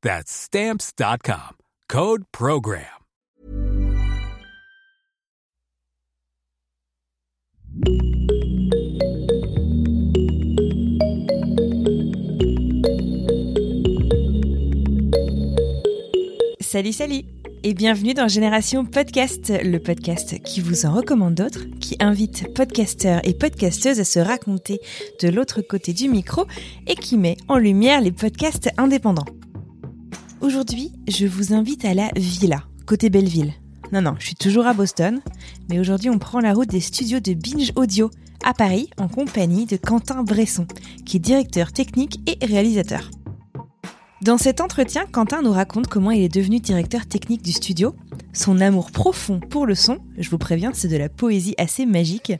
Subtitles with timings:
[0.00, 1.56] That's Stamps.com.
[1.88, 2.84] Code Program.
[16.60, 17.22] Salut, salut
[17.64, 23.20] et bienvenue dans Génération Podcast, le podcast qui vous en recommande d'autres, qui invite podcasteurs
[23.24, 24.78] et podcasteuses à se raconter
[25.20, 26.46] de l'autre côté du micro
[26.86, 29.26] et qui met en lumière les podcasts indépendants.
[30.40, 33.52] Aujourd'hui, je vous invite à la Villa, côté Belleville.
[33.90, 35.20] Non, non, je suis toujours à Boston,
[35.68, 38.08] mais aujourd'hui on prend la route des studios de Binge Audio
[38.44, 40.66] à Paris en compagnie de Quentin Bresson,
[41.04, 43.10] qui est directeur technique et réalisateur.
[44.20, 47.94] Dans cet entretien, Quentin nous raconte comment il est devenu directeur technique du studio,
[48.32, 52.32] son amour profond pour le son, je vous préviens, c'est de la poésie assez magique.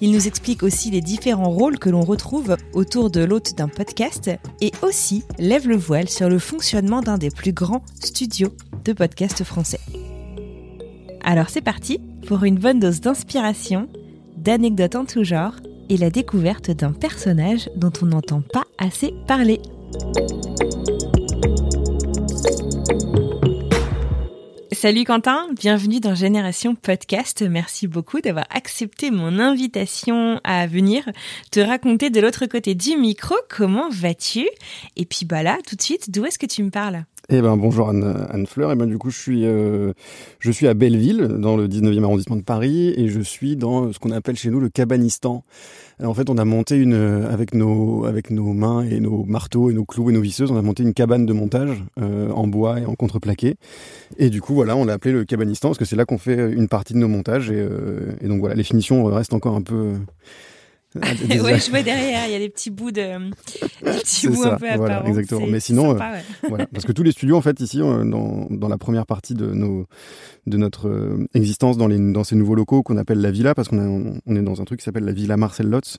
[0.00, 4.30] Il nous explique aussi les différents rôles que l'on retrouve autour de l'hôte d'un podcast
[4.62, 8.54] et aussi lève le voile sur le fonctionnement d'un des plus grands studios
[8.86, 9.80] de podcast français.
[11.22, 13.88] Alors c'est parti pour une bonne dose d'inspiration,
[14.38, 15.56] d'anecdotes en tout genre
[15.90, 19.60] et la découverte d'un personnage dont on n'entend pas assez parler.
[24.72, 27.42] Salut Quentin, bienvenue dans Génération Podcast.
[27.42, 31.02] Merci beaucoup d'avoir accepté mon invitation à venir
[31.50, 33.34] te raconter de l'autre côté du micro.
[33.48, 34.46] Comment vas-tu?
[34.96, 37.04] Et puis bah là, tout de suite, d'où est-ce que tu me parles?
[37.28, 38.70] Eh ben bonjour Anne, Anne Fleur.
[38.70, 39.92] Et eh ben du coup je suis euh,
[40.38, 43.98] je suis à Belleville dans le 19e arrondissement de Paris et je suis dans ce
[43.98, 45.42] qu'on appelle chez nous le cabanistan.
[46.02, 49.74] En fait on a monté une avec nos avec nos mains et nos marteaux et
[49.74, 52.80] nos clous et nos visseuses on a monté une cabane de montage euh, en bois
[52.80, 53.56] et en contreplaqué.
[54.18, 56.52] Et du coup voilà on l'a appelé le cabanistan parce que c'est là qu'on fait
[56.52, 59.62] une partie de nos montages et, euh, et donc voilà les finitions restent encore un
[59.62, 59.94] peu
[61.42, 64.56] ouais, je vois derrière, il y a des petits bouts de, des petits bouts un
[64.56, 65.46] peu voilà, exactement.
[65.46, 68.68] Mais sinon, euh, voilà, parce que tous les studios, en fait, ici, euh, dans, dans
[68.68, 69.86] la première partie de nos,
[70.46, 73.68] de notre euh, existence dans les, dans ces nouveaux locaux qu'on appelle la villa, parce
[73.68, 75.98] qu'on on est dans un truc qui s'appelle la villa Marcel Lotz.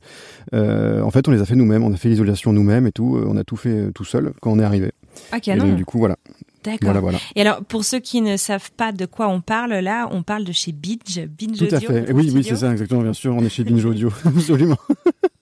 [0.53, 3.21] Euh, en fait, on les a fait nous-mêmes, on a fait l'isolation nous-mêmes et tout,
[3.25, 4.91] on a tout fait tout seul quand on est arrivé.
[5.31, 5.65] Ah, canon.
[5.65, 6.17] Et donc, du coup, voilà.
[6.63, 6.79] D'accord.
[6.81, 7.19] Voilà, voilà.
[7.35, 10.44] Et alors, pour ceux qui ne savent pas de quoi on parle, là, on parle
[10.44, 11.78] de chez Binge, Binge Tout Audio.
[11.78, 12.12] à fait.
[12.12, 13.34] Oui, oui, c'est ça, exactement, bien sûr.
[13.35, 14.78] On est chez Binge Audio, absolument.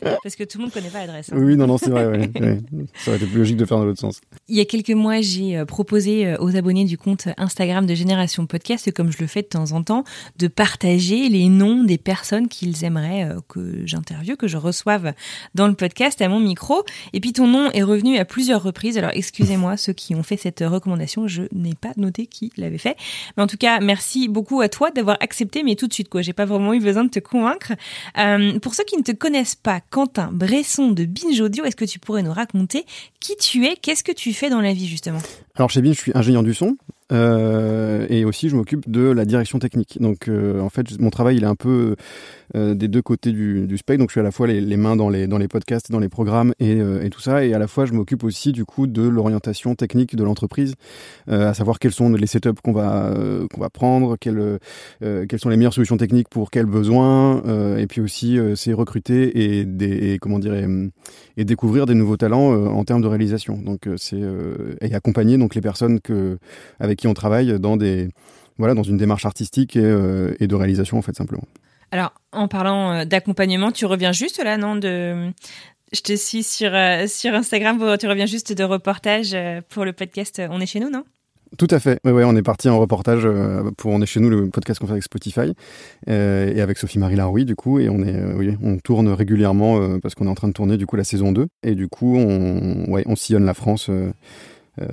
[0.00, 1.30] Parce que tout le monde ne connaît pas l'adresse.
[1.32, 1.38] Hein.
[1.38, 2.06] Oui, non, non, c'est vrai.
[2.06, 2.30] Ouais,
[2.94, 4.20] Ça aurait été plus logique de faire dans l'autre sens.
[4.48, 7.94] Il y a quelques mois, j'ai euh, proposé euh, aux abonnés du compte Instagram de
[7.94, 10.04] Génération Podcast, comme je le fais de temps en temps,
[10.38, 15.12] de partager les noms des personnes qu'ils aimeraient euh, que j'interviewe, que je reçoive
[15.54, 16.84] dans le podcast à mon micro.
[17.12, 18.98] Et puis ton nom est revenu à plusieurs reprises.
[18.98, 22.96] Alors excusez-moi ceux qui ont fait cette recommandation, je n'ai pas noté qui l'avait fait.
[23.36, 26.22] Mais en tout cas, merci beaucoup à toi d'avoir accepté, mais tout de suite quoi.
[26.22, 27.72] J'ai pas vraiment eu besoin de te convaincre.
[28.18, 31.64] Euh, pour ceux qui ne te connaissent pas, Quentin Bresson de Binge Audio.
[31.64, 32.84] Est-ce que tu pourrais nous raconter
[33.20, 33.76] qui tu es?
[33.76, 35.20] Qu'est-ce que tu fais dans la vie justement?
[35.58, 36.76] Alors chez Binge, je suis ingénieur du son.
[37.10, 39.98] Euh, et aussi, je m'occupe de la direction technique.
[40.00, 41.96] Donc, euh, en fait, mon travail, il est un peu
[42.54, 44.00] euh, des deux côtés du, du spectre.
[44.00, 46.00] Donc, je suis à la fois les, les, mains dans les, dans les podcasts, dans
[46.00, 47.44] les programmes et, et tout ça.
[47.44, 50.74] Et à la fois, je m'occupe aussi, du coup, de l'orientation technique de l'entreprise,
[51.28, 53.14] à savoir quels sont les setups qu'on va,
[53.52, 54.58] qu'on va prendre, quelles,
[55.00, 57.42] quelles sont les meilleures solutions techniques pour quels besoins.
[57.76, 62.52] et puis aussi, c'est recruter et, des, et, comment dire, et, découvrir des nouveaux talents
[62.66, 63.58] en termes de réalisation.
[63.58, 64.20] Donc, c'est
[64.80, 66.38] et accompagner donc les personnes que,
[66.80, 68.08] avec qui on travaille dans des
[68.58, 71.44] voilà dans une démarche artistique et, euh, et de réalisation en fait simplement.
[71.90, 75.30] Alors en parlant euh, d'accompagnement, tu reviens juste là non de
[75.92, 79.36] je te suis sur euh, sur Instagram, tu reviens juste de reportage
[79.70, 81.04] pour le podcast On est chez nous, non?
[81.56, 81.98] Tout à fait.
[82.04, 83.26] Ouais, ouais, on est parti en reportage
[83.78, 85.54] pour On est chez nous, le podcast qu'on fait avec Spotify
[86.10, 87.78] euh, et avec Sophie-Marie Laroui du coup.
[87.78, 90.84] Et on est, oui, on tourne régulièrement parce qu'on est en train de tourner du
[90.84, 91.46] coup la saison 2.
[91.62, 93.90] Et du coup, on, ouais, on sillonne la France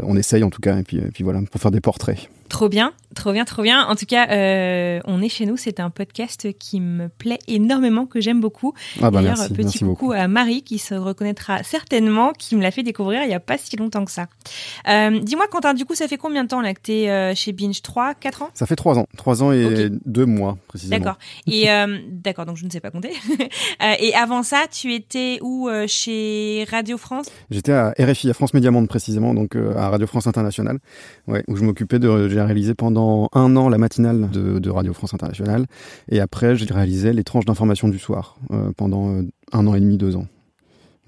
[0.03, 2.29] on essaye en tout cas, et puis, et puis voilà, pour faire des portraits.
[2.49, 3.85] Trop bien, trop bien, trop bien.
[3.87, 5.57] En tout cas, euh, on est chez nous.
[5.57, 8.73] C'est un podcast qui me plaît énormément, que j'aime beaucoup.
[9.01, 10.11] Ah bah D'ailleurs, merci, petit merci coucou beaucoup.
[10.11, 13.57] à Marie qui se reconnaîtra certainement, qui me l'a fait découvrir il y a pas
[13.57, 14.27] si longtemps que ça.
[14.87, 17.51] Euh, Dis-moi, Quentin, du coup, ça fait combien de temps là que t'es euh, chez
[17.51, 17.81] Binge?
[17.81, 18.49] 3, 4 ans?
[18.53, 19.91] Ça fait trois ans, trois ans et Ok.
[20.05, 21.03] deux mois précisément.
[21.03, 21.17] D'accord.
[21.47, 21.65] Et
[22.11, 23.11] d'accord, donc je ne sais pas compter.
[23.99, 27.25] Et avant ça, tu étais où chez Radio France?
[27.49, 30.77] J'étais à RFI, à France Média Monde précisément, donc à Radio France Internationale,
[31.27, 32.34] ouais, où je m'occupais de.
[32.35, 35.67] J'ai réalisé pendant un an la matinale de, Radio France Internationale,
[36.09, 39.21] et après j'ai réalisé les tranches d'information du soir euh, pendant euh,
[39.53, 40.27] un an et demi, deux ans.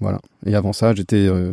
[0.00, 0.20] Voilà.
[0.46, 1.52] Et avant ça, j'étais euh,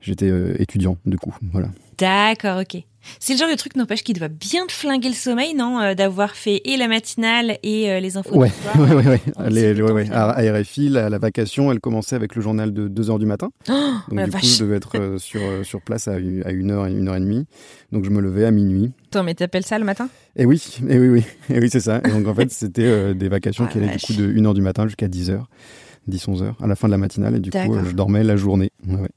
[0.00, 0.30] j'étais
[0.62, 1.34] étudiant du coup.
[1.50, 1.66] Voilà.
[1.98, 2.84] D'accord, ok.
[3.20, 5.94] C'est le genre de truc, n'empêche, qui doit bien te flinguer le sommeil, non euh,
[5.94, 8.78] D'avoir fait et la matinale et euh, les infos Ouais, du soir.
[8.80, 9.20] ouais, ouais, ouais.
[9.38, 10.10] Oh, Les- c'est les- ouais.
[10.10, 13.26] À, à RFI, la, la vacation, elle commençait avec le journal de 2 heures du
[13.26, 13.50] matin.
[14.10, 16.42] Oh, Donc la du coup, je devais être euh, sur, euh, sur place à, u-
[16.44, 17.44] à une heure, et une heure et demie.
[17.92, 18.90] Donc je me levais à minuit.
[19.10, 20.08] Attends, mais t'appelles ça le matin?
[20.36, 21.24] Et oui, et oui, oui,
[21.54, 22.00] et oui, c'est ça.
[22.04, 24.32] Et donc en fait, c'était euh, des vacations Ah, qui allaient la du coup de
[24.32, 25.42] 1h du matin jusqu'à 10h,
[26.06, 27.36] 10, 11h, à la fin de la matinale.
[27.36, 28.70] Et du coup, euh, je dormais la journée.
[28.86, 29.08] Ouais, ouais.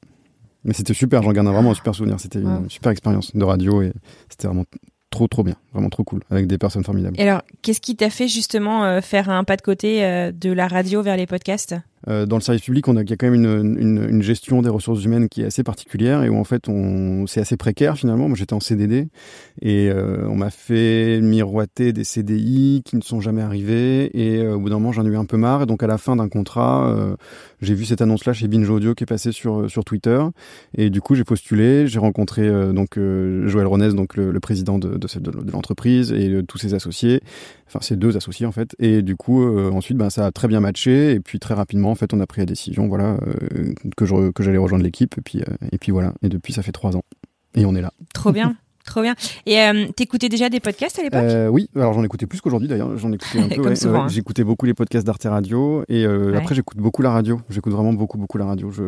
[0.63, 2.19] Mais c'était super, j'en garde un- vraiment un super souvenir.
[2.19, 3.94] C'était une super expérience de radio et
[4.30, 4.66] c'était vraiment
[5.10, 5.56] trop, trop bien.
[5.74, 7.19] Vraiment trop cool, avec des personnes formidables.
[7.19, 10.52] Et alors, qu'est-ce qui t'a fait justement euh, faire un pas de côté euh, de
[10.52, 11.75] la radio vers les podcasts?
[12.07, 14.21] Euh, dans le service public, on a, il y a quand même une, une, une
[14.21, 16.68] gestion des ressources humaines qui est assez particulière et où en fait,
[17.27, 18.27] c'est assez précaire finalement.
[18.27, 19.07] Moi, j'étais en CDD
[19.62, 24.56] et euh, on m'a fait miroiter des CDI qui ne sont jamais arrivés et euh,
[24.56, 26.15] au bout d'un moment, j'en ai eu un peu marre et donc à la fin
[26.15, 27.15] d'un contrat, euh,
[27.62, 30.21] j'ai vu cette annonce-là chez Binge Audio qui est passée sur sur Twitter
[30.77, 31.88] et du coup, j'ai postulé.
[31.88, 36.30] J'ai rencontré euh, donc euh, Joël Ronès, donc le, président de, de, de, l'entreprise et
[36.30, 37.21] euh, tous ses associés
[37.71, 40.48] enfin ses deux associés en fait et du coup euh, ensuite ben ça a très
[40.48, 43.74] bien matché et puis très rapidement en fait on a pris la décision voilà euh,
[43.96, 46.14] que j'allais rejoindre l'équipe et puis euh, et puis voilà.
[46.22, 47.04] Et depuis ça fait trois ans.
[47.56, 47.92] Et on est là.
[48.14, 48.56] Trop bien,
[48.86, 49.14] trop bien.
[49.46, 51.20] Et euh, t'écoutais déjà des podcasts à l'époque?
[51.22, 51.70] Euh, oui.
[51.76, 52.98] Alors j'en écoutais plus qu'aujourd'hui d'ailleurs.
[52.98, 53.98] J'en écoutais un peu ouais, ouais.
[53.98, 54.08] hein.
[54.08, 55.84] j'écoutais beaucoup les podcasts d'Arte Radio.
[55.90, 56.38] Et euh, Ouais.
[56.38, 57.42] après j'écoute beaucoup la radio.
[57.50, 58.72] J'écoute vraiment beaucoup beaucoup la radio.
[58.72, 58.84] Je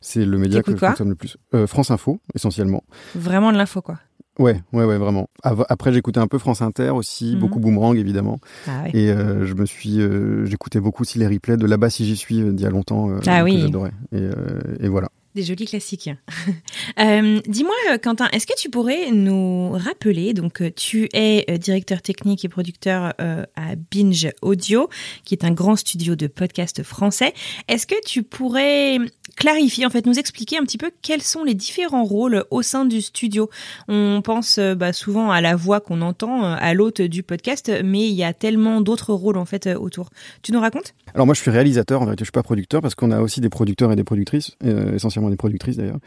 [0.00, 1.36] c'est le média que je consomme le plus.
[1.66, 2.82] France Info essentiellement.
[3.14, 3.98] Vraiment de l'info, quoi.
[4.38, 7.38] Ouais ouais ouais vraiment après j'écoutais un peu France Inter aussi Mhm.
[7.40, 8.84] beaucoup Boomerang évidemment Ah.
[8.92, 12.16] Et euh, je me suis, euh, j'écoutais beaucoup aussi les replays de là-bas si j'y
[12.16, 13.10] suis euh, d'il y a longtemps.
[13.10, 13.60] euh, Ah que oui.
[13.60, 13.92] J'adorais.
[14.12, 15.08] Et, euh, et voilà.
[15.34, 16.08] Des jolis classiques.
[16.96, 23.12] Dis-moi, Quentin, est-ce que tu pourrais nous rappeler, donc tu es directeur technique et producteur
[23.18, 24.88] à Binge Audio,
[25.24, 27.34] qui est un grand studio de podcast français.
[27.68, 28.98] Est-ce que tu pourrais
[29.36, 32.84] clarifier, en fait, nous expliquer un petit peu quels sont les différents rôles au sein
[32.84, 33.48] du studio
[33.86, 37.70] On pense euh, bah, souvent à la voix qu'on entend, euh, à l'hôte du podcast,
[37.84, 40.10] mais il y a tellement d'autres rôles en fait euh, autour.
[40.42, 40.94] Tu nous racontes?
[41.14, 42.02] Alors moi, je suis réalisateur.
[42.02, 44.56] En vérité, je suis pas producteur parce qu'on a aussi des producteurs et des productrices,
[44.94, 45.98] essentiellement des productrices d'ailleurs.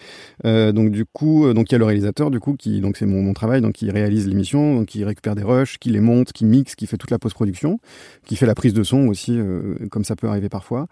[0.74, 3.34] Donc du coup, donc il y a le réalisateur du coup qui, donc c'est mon,
[3.34, 6.76] travail, donc qui réalise l'émission, donc qui récupère des rushs, qui les monte, qui mixe,
[6.76, 7.80] qui fait toute la post-production,
[8.26, 9.40] qui fait la prise de son aussi,
[9.90, 10.88] comme ça peut arriver parfois.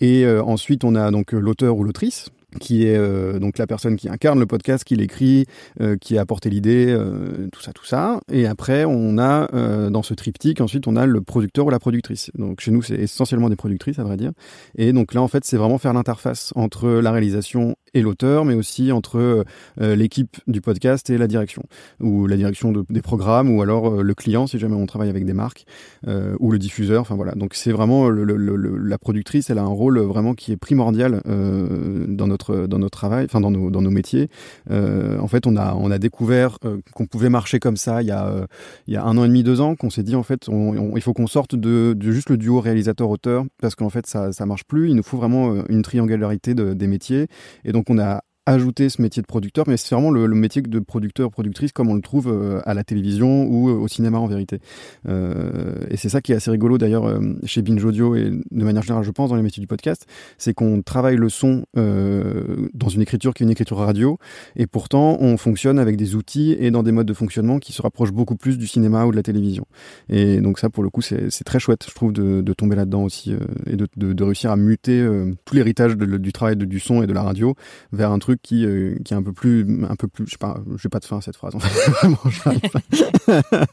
[0.00, 1.40] Et ensuite, on a donc euh,
[1.78, 5.46] ou l'autrice qui est euh, donc la personne qui incarne le podcast, qui l'écrit,
[5.80, 8.20] euh, qui a apporté l'idée, euh, tout ça, tout ça.
[8.30, 9.48] Et après, on a
[9.90, 12.30] dans ce triptyque, ensuite, on a le producteur ou la productrice.
[12.34, 14.32] Donc chez nous, c'est essentiellement des productrices, à vrai dire.
[14.76, 18.54] Et donc là, en fait, c'est vraiment faire l'interface entre la réalisation et l'auteur, mais
[18.54, 19.44] aussi entre
[19.80, 21.62] euh, l'équipe du podcast et la direction,
[22.00, 25.08] ou la direction de- des programmes, ou alors euh, le client, si jamais on travaille
[25.10, 25.64] avec des marques,
[26.08, 27.00] euh, ou le diffuseur.
[27.00, 27.32] Enfin voilà.
[27.32, 32.26] Donc c'est vraiment la productrice, elle a un rôle vraiment qui est primordial euh, dans
[32.26, 34.28] notre dans notre travail, enfin dans nos dans nos métiers.
[34.70, 38.08] Euh, en fait, on a on a découvert euh, qu'on pouvait marcher comme ça il
[38.08, 38.46] y a euh,
[38.86, 41.02] il y a un an et demi, deux ans, qu'on s'est dit en fait, il
[41.02, 44.88] faut qu'on sorte de, juste le duo réalisateur-auteur parce qu'en fait ça ça marche plus.
[44.90, 47.26] Il nous faut vraiment euh, une triangularité de- des métiers
[47.64, 50.78] et donc on a ajouté ce métier de producteur, mais c'est vraiment le, métier de
[50.78, 54.60] producteur-productrice comme on le trouve euh, à la télévision ou euh, au cinéma en vérité.
[55.08, 58.64] Euh, et c'est ça qui est assez rigolo d'ailleurs euh, chez Binge Audio et de
[58.64, 62.88] manière générale, je pense, dans les métiers du podcast, c'est qu'on travaille le son dans
[62.88, 64.18] une écriture qui est une écriture radio,
[64.56, 67.82] et pourtant on fonctionne avec des outils et dans des modes de fonctionnement qui se
[67.82, 69.66] rapprochent beaucoup plus du cinéma ou de la télévision.
[70.08, 73.34] Et donc ça, pour le coup, c'est très chouette, je trouve, de, tomber là-dedans aussi
[73.66, 75.06] et de, réussir à muter
[75.44, 77.54] tout l'héritage du travail du son et de la radio
[77.92, 80.38] vers un truc qui, euh, qui est un peu plus, un peu plus, je sais
[80.38, 81.54] pas, j'ai pas de fin à cette phrase.
[81.54, 81.90] En fait.
[81.90, 82.18] Vraiment.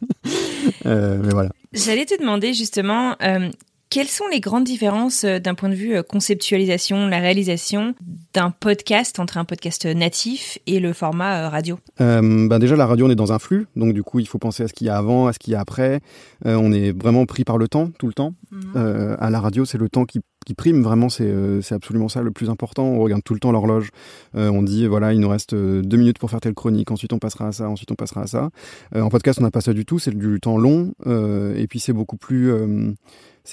[0.86, 1.50] Euh, mais voilà.
[1.74, 3.50] J'allais te demander justement euh,
[3.92, 7.94] quelles sont les grandes différences d'un point de vue conceptualisation, la réalisation
[8.34, 11.78] d'un podcast entre un podcast natif et le format radio?
[12.00, 14.40] Euh, ben déjà, la radio, on est dans un flux, donc du coup, il faut
[14.40, 16.00] penser à ce qu'il y a avant, à ce qu'il y a après.
[16.46, 18.34] Euh, on est vraiment pris par le temps, tout le temps.
[18.78, 21.32] Euh, à la radio, c'est le temps qui qui prime vraiment, c'est
[21.62, 22.84] c'est absolument ça le plus important.
[22.84, 23.90] On regarde tout le temps l'horloge.
[24.34, 26.92] on dit voilà, il nous reste deux minutes pour faire telle chronique.
[26.92, 27.70] Ensuite, on passera à ça.
[27.70, 28.50] Ensuite, on passera à ça.
[28.96, 30.00] en podcast, on n'a pas ça du tout.
[30.00, 30.94] C'est du temps long.
[31.06, 32.52] et puis c'est beaucoup plus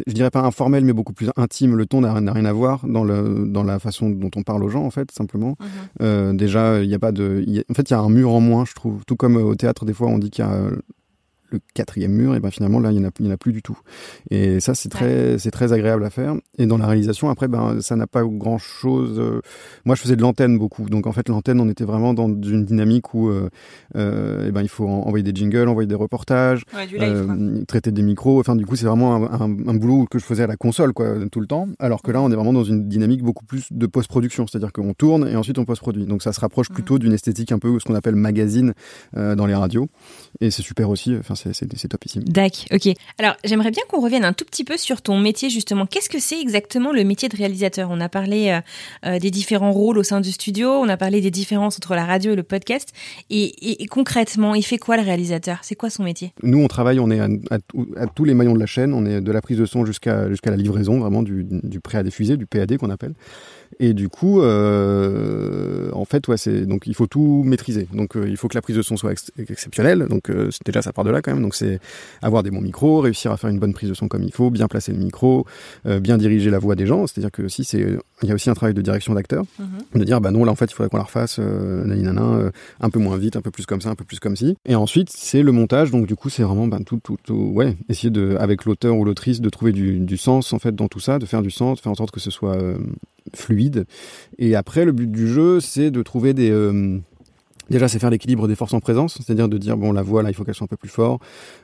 [0.06, 1.76] je dirais pas informel, mais beaucoup plus intime.
[1.76, 4.68] Le ton n'a rien à voir dans, le, dans la façon dont on parle aux
[4.68, 5.56] gens, en fait, simplement.
[5.60, 5.66] Mhm.
[6.02, 7.44] Euh, déjà, il n'y a pas de.
[7.70, 9.04] en fait, il y a un mur en moins, je trouve.
[9.06, 10.70] Tout comme au théâtre, des fois, on dit qu'il y a
[11.50, 13.78] le quatrième mur, et ben finalement là il n'y en, a, a plus du tout.
[14.30, 16.34] Et ça c'est très, c'est très agréable à faire.
[16.58, 19.18] Et dans la réalisation, après, ben ça n'a pas grand chose.
[19.18, 19.40] Euh,
[19.84, 22.64] moi je faisais de l'antenne beaucoup, donc en fait l'antenne on était vraiment dans une
[22.64, 23.48] dynamique où euh,
[23.96, 28.40] euh et ben il faut envoyer des jingles, envoyer des reportages, euh, traiter des micros.
[28.40, 31.14] Enfin du coup c'est vraiment un, un, boulot que je faisais à la console quoi
[31.30, 31.68] tout le temps.
[31.78, 34.94] Alors que là on est vraiment dans une dynamique beaucoup plus de post-production, c'est-à-dire qu'on
[34.94, 36.06] tourne et ensuite on post-produit.
[36.06, 36.74] Donc ça se rapproche mmh.
[36.74, 38.74] plutôt d'une esthétique un peu ce qu'on appelle magazine
[39.14, 39.88] dans les radios.
[40.40, 41.16] Et c'est super aussi.
[41.18, 42.22] Enfin c'est topissime.
[42.24, 42.94] D'accord, ok.
[43.18, 45.86] Alors, j'aimerais bien qu'on revienne un tout petit peu sur ton métier, justement.
[45.86, 47.88] Qu'est-ce que c'est exactement le métier de réalisateur?
[47.90, 48.60] On a parlé euh,
[49.06, 52.04] euh, des différents rôles au sein du studio, on a parlé des différences entre la
[52.04, 52.92] radio et le podcast.
[53.30, 55.58] Et, concrètement, il fait quoi le réalisateur?
[55.62, 56.32] C'est quoi son métier?
[56.42, 58.92] Nous, on travaille, on est à, tous les maillons de la chaîne.
[58.92, 61.98] On est de la prise de son jusqu'à jusqu'à la livraison, vraiment du, du prêt
[61.98, 63.14] à diffuser, du PAD qu'on appelle.
[63.80, 67.86] Et du coup, euh, en fait, ouais, c'est donc il faut tout maîtriser.
[67.92, 70.06] Donc euh, il faut que la prise de son soit exceptionnelle.
[70.08, 70.30] Donc
[70.64, 71.42] déjà ça part de là quand même.
[71.42, 71.80] Donc c'est
[72.22, 74.50] avoir des bons micros, réussir à faire une bonne prise de son comme il faut,
[74.50, 75.46] bien placer le micro,
[75.86, 77.06] euh, bien diriger la voix des gens.
[77.06, 80.00] C'est-à-dire que si c'est, il y a aussi un travail de direction d'acteur, mhm.
[80.00, 82.90] de dire bah non là en fait il faudrait qu'on la refasse, euh, nanana, un
[82.90, 84.56] peu moins vite, un peu plus comme ça, un peu plus comme ci.
[84.66, 85.90] Et ensuite c'est le montage.
[85.90, 89.04] Donc du coup c'est vraiment ben, tout, tout, tout, ouais, essayer de avec l'auteur ou
[89.04, 91.78] l'autrice de trouver du, du, sens en fait dans tout ça, de faire du sens,
[91.78, 92.58] de faire en sorte que ce soit
[93.34, 93.86] fluide.
[94.38, 96.50] Et après, le but du jeu, c'est de trouver des...
[96.50, 96.98] Euh,
[97.70, 100.30] déjà, c'est faire l'équilibre des forces en présence, c'est-à-dire de dire bon, la voix là,
[100.30, 101.18] il faut qu'elle soit un peu plus fort,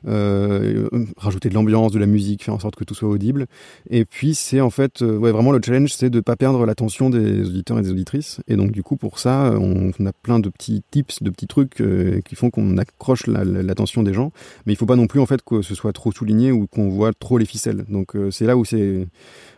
[0.07, 3.47] euh, rajouter de l'ambiance, de la musique, faire en sorte que tout soit audible.
[3.91, 7.11] Et puis c'est en fait, euh, ouais, vraiment le challenge, c'est de pas perdre l'attention
[7.11, 8.41] des auditeurs et des auditrices.
[8.49, 11.83] Et donc du coup, pour ça, on, a plein de petits tips, de petits trucs
[12.25, 14.33] qui font qu'on accroche l'attention des gens.
[14.67, 16.89] Mais il faut pas non plus en fait que ce soit trop souligné ou qu'on
[16.89, 17.85] voit trop les ficelles.
[17.89, 19.07] Donc c'est là où c'est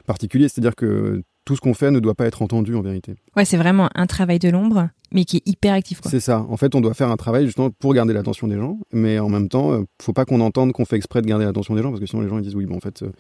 [0.07, 3.15] particulier, c'est-à-dire que tout ce qu'on fait ne doit pas être entendu en vérité.
[3.37, 6.00] Ouais, c'est vraiment un travail de l'ombre, mais qui est hyper actif.
[6.05, 6.45] C'est ça.
[6.49, 9.29] En fait, on doit faire un travail justement pour garder l'attention des gens, mais en
[9.29, 11.91] même temps, euh, faut pas qu'on entende qu'on fait exprès de garder l'attention des gens,
[11.91, 13.12] parce que sinon les gens ils disent oui, bon en fait, euh,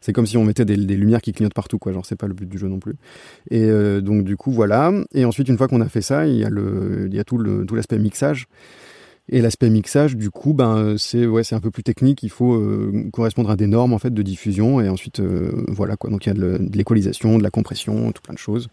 [0.00, 1.92] c'est comme si on mettait des, lumières qui clignotent partout, quoi.
[1.92, 2.94] Genre c'est pas le but du jeu non plus.
[3.50, 4.90] Et euh, donc du coup voilà.
[5.12, 7.24] Et ensuite, une fois qu'on a fait ça, il y a le, il y a
[7.24, 8.46] tout le, tout l'aspect mixage.
[9.30, 12.22] Et l'aspect mixage, du coup, ben c'est ouais, un peu plus technique.
[12.22, 15.96] Il faut euh, correspondre à des normes en fait de diffusion et ensuite euh, voilà
[15.96, 16.10] quoi.
[16.10, 18.68] Donc il y a de l'équalisation, de la compression, tout plein de choses.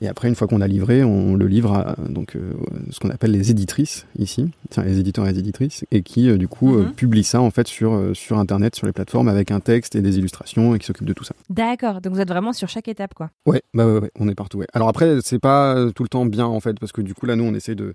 [0.00, 2.52] Et après, une fois qu'on a livré, on le livre à donc euh,
[2.90, 6.76] ce qu'on appelle les éditrices ici, les éditeurs et les éditrices, et qui du coup
[6.76, 6.92] mhm.
[6.92, 10.18] publient ça en fait sur sur internet, sur les plateformes avec un texte et des
[10.18, 11.34] illustrations et qui s'occupent de tout ça.
[11.50, 12.00] D'accord.
[12.00, 13.30] Donc vous êtes vraiment sur chaque étape quoi.
[13.46, 14.58] Ouais, bah ouais, ouais on est partout.
[14.58, 14.66] Ouais.
[14.74, 17.34] Alors après, c'est pas tout le temps bien en fait parce que du coup là,
[17.34, 17.94] nous, on essaie de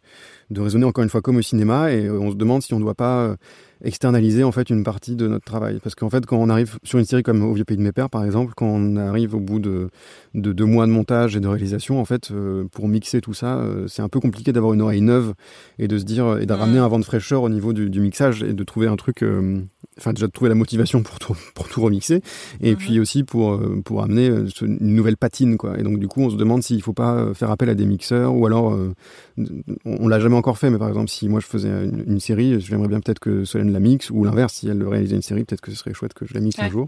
[0.50, 2.84] de raisonner encore une fois comme au cinéma et on se demande si on ne
[2.84, 3.36] doit pas euh,
[3.84, 5.80] externaliser en fait une partie de notre travail.
[5.82, 7.92] Parce qu'en fait, quand on arrive sur une série comme Au vieux pays de mes
[7.92, 9.90] pères, par exemple, quand on arrive au bout de,
[10.34, 13.58] de deux mois de montage et de réalisation, en fait, euh, pour mixer tout ça,
[13.58, 15.34] euh, c'est un peu compliqué d'avoir une oreille neuve
[15.80, 18.44] et de se dire et de ramener un vent de fraîcheur au niveau du, mixage
[18.44, 19.24] et de trouver un truc,
[19.98, 22.22] enfin déjà de trouver la motivation pour tout, pour tout remixer
[22.62, 22.76] et mm-hmm.
[22.76, 24.28] puis aussi pour pour amener
[24.62, 25.80] une nouvelle patine quoi.
[25.80, 28.36] Et donc du coup, on se demande s'il faut pas faire appel à des mixeurs
[28.36, 28.78] ou alors
[29.86, 32.88] on, l'a jamais encore fait, mais par exemple, si moi je faisais une, série, j'aimerais
[32.88, 35.72] bien peut-être que Solène la mixe, ou l'inverse, si elle réalisait une série, peut-être que
[35.72, 36.88] ce serait chouette que je la mixe un jour.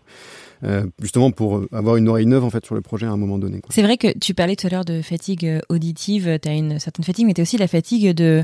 [0.63, 3.37] Euh, justement pour avoir une oreille neuve en fait sur le projet à un moment
[3.37, 3.61] donné.
[3.69, 6.79] C'est vrai que tu parlais tout à l'heure de fatigue euh, auditive, tu as une
[6.79, 8.43] certaine fatigue, mais tu as aussi la fatigue de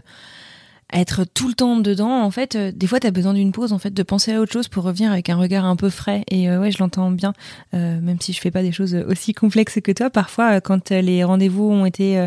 [0.94, 3.74] être tout le temps dedans, en fait, euh, des fois, tu as besoin d'une pause,
[3.74, 6.24] en fait, de penser à autre chose pour revenir avec un regard un peu frais.
[6.30, 7.34] Et euh, ouais, je l'entends bien,
[7.74, 10.10] euh, même si je fais pas des choses aussi complexes que toi.
[10.10, 12.26] Parfois, quand les rendez-vous ont été,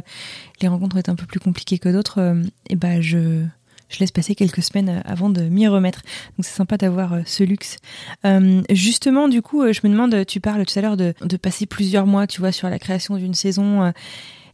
[0.61, 3.45] les rencontres ont été un peu plus compliquées que d'autres, et eh ben je
[3.91, 6.01] je laisse passer quelques semaines avant de m'y remettre.
[6.37, 7.77] Donc c'est sympa d'avoir ce luxe.
[8.71, 12.07] justement, du coup, je me demande, tu parles tout à l'heure de, de passer plusieurs
[12.07, 13.93] mois, tu vois, sur la création d'une saison.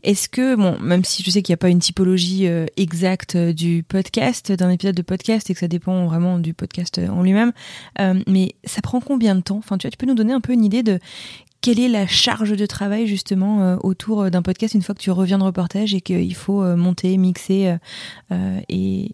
[0.02, 3.37] Est-ce que, bon, même si je sais qu'il n'y a pas une typologie euh, exacte
[3.37, 7.09] euh, du podcast, d'un épisode de podcast, et que ça dépend vraiment du podcast euh,
[7.09, 7.52] en lui-même,
[8.26, 9.59] mais ça prend combien de temps?
[9.59, 10.99] Enfin, tu vois, tu peux nous donner un peu une idée de
[11.61, 15.00] quelle est la charge de travail justement euh, autour euh, d'un podcast une fois que
[15.00, 17.76] tu reviens de reportage et qu'il faut euh, monter, mixer
[18.69, 19.11] et,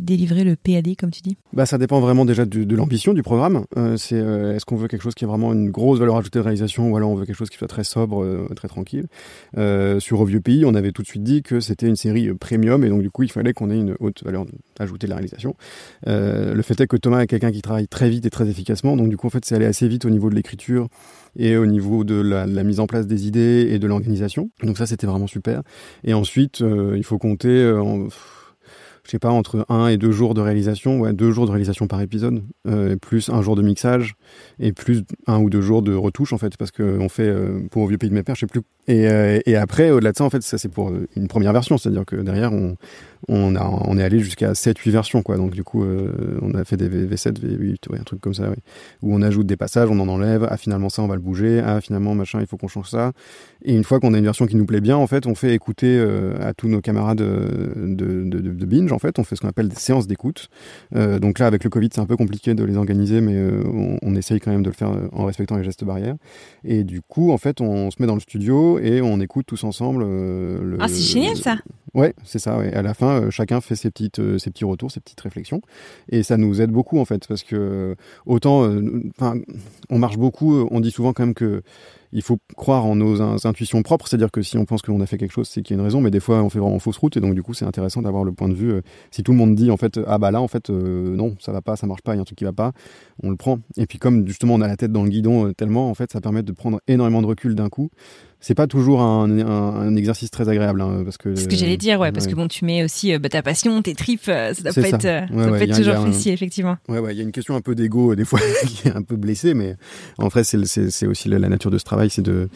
[0.00, 1.36] délivrer le PAD comme tu dis?
[1.52, 3.64] Bah ça dépend vraiment déjà de, l'ambition du programme.
[3.96, 6.90] c'est est-ce qu'on veut quelque chose qui a vraiment une grosse valeur ajoutée de réalisation
[6.90, 9.06] ou alors on veut quelque chose qui soit très sobre, très tranquille?
[9.98, 12.84] sur Au vieux pays, on avait tout de suite dit que c'était une série premium
[12.84, 14.46] et donc du coup il fallait qu'on ait une haute valeur
[14.78, 15.54] ajoutée de la réalisation.
[16.06, 19.08] le fait est que Thomas est quelqu'un qui travaille très vite et très efficacement donc
[19.08, 20.88] du coup en fait c'est allé assez vite au niveau de l'écriture
[21.36, 24.50] et au niveau de la, mise en place des idées et de l'organisation.
[24.62, 25.62] Donc ça, c'était vraiment super.
[26.04, 26.62] Et ensuite,
[26.94, 27.70] il faut compter...
[27.72, 28.08] En,
[29.04, 31.88] je sais pas, entre un et deux jours de réalisation, ouais, deux jours de réalisation
[31.88, 34.14] par épisode, euh, plus un jour de mixage,
[34.60, 37.82] et plus un ou deux jours de retouche, en fait, parce qu'on fait, euh, pour
[37.82, 38.62] au vieux pays de mes pères, je sais plus.
[38.90, 42.04] Euh, et après, au-delà de ça, en fait, ça c'est pour une première version, c'est-à-dire
[42.04, 42.76] que derrière, on,
[43.28, 45.36] on, a, on est allé jusqu'à 7-8 versions, quoi.
[45.36, 48.50] Donc, du coup, euh, on a fait des V7, V8, ouais, un truc comme ça,
[49.02, 51.62] Où on ajoute des passages, on en enlève, ah, finalement, ça, on va le bouger,
[51.64, 53.12] ah, finalement, machin, il faut qu'on change ça.
[53.64, 55.54] Et une fois qu'on a une version qui nous plaît bien, en fait, on fait
[55.54, 59.36] écouter euh, à tous nos camarades de, de, de, de, binge, en fait, on fait
[59.36, 60.48] ce qu'on appelle des séances d'écoute.
[60.96, 63.62] Euh, donc là, avec le Covid, c'est un peu compliqué de les organiser, mais euh,
[63.66, 66.16] on, on, essaye quand même de le faire en respectant les gestes barrières.
[66.64, 69.62] Et du coup, en fait, on se met dans le studio et on écoute tous
[69.64, 70.02] ensemble.
[70.02, 71.56] Le, ah, c'est génial ça
[71.94, 72.56] Ouais, c'est ça.
[72.56, 72.72] Ouais.
[72.72, 75.60] À la fin, euh, chacun fait ses petites, euh, ses petits retours, ses petites réflexions,
[76.08, 77.94] et ça nous aide beaucoup en fait, parce que euh,
[78.26, 78.68] autant,
[79.10, 79.38] enfin,
[79.90, 80.66] on marche beaucoup.
[80.70, 81.62] On dit souvent quand même que
[82.14, 85.16] il faut croire en nos intuitions propres, c'est-à-dire que si on pense qu'on a fait
[85.16, 86.98] quelque chose, c'est qu'il y a une raison, mais des fois on fait vraiment fausse
[86.98, 88.82] route, et donc du coup c'est intéressant d'avoir le point de vue.
[89.10, 91.62] si tout le monde dit en fait ah bah là en fait non ça va
[91.62, 92.72] pas, ça marche pas, il y a un truc qui va pas,
[93.22, 93.60] on le prend.
[93.78, 96.20] Et puis comme justement on a la tête dans le guidon tellement en fait ça
[96.20, 97.88] permet de prendre énormément de recul d'un coup
[98.42, 101.76] c'est pas toujours un, un, un, exercice très agréable hein, parce que ce que j'allais
[101.76, 104.52] dire ouais, parce que bon tu mets aussi euh, bah, ta passion tes tripes euh,
[104.52, 106.76] ça doit pas être, euh, ça peut être toujours facile effectivement.
[106.88, 109.02] Ouais ouais il y a une question un peu d'ego des fois qui est un
[109.02, 109.76] peu blessée mais
[110.18, 112.48] en vrai c'est aussi la, nature de ce travail c'est de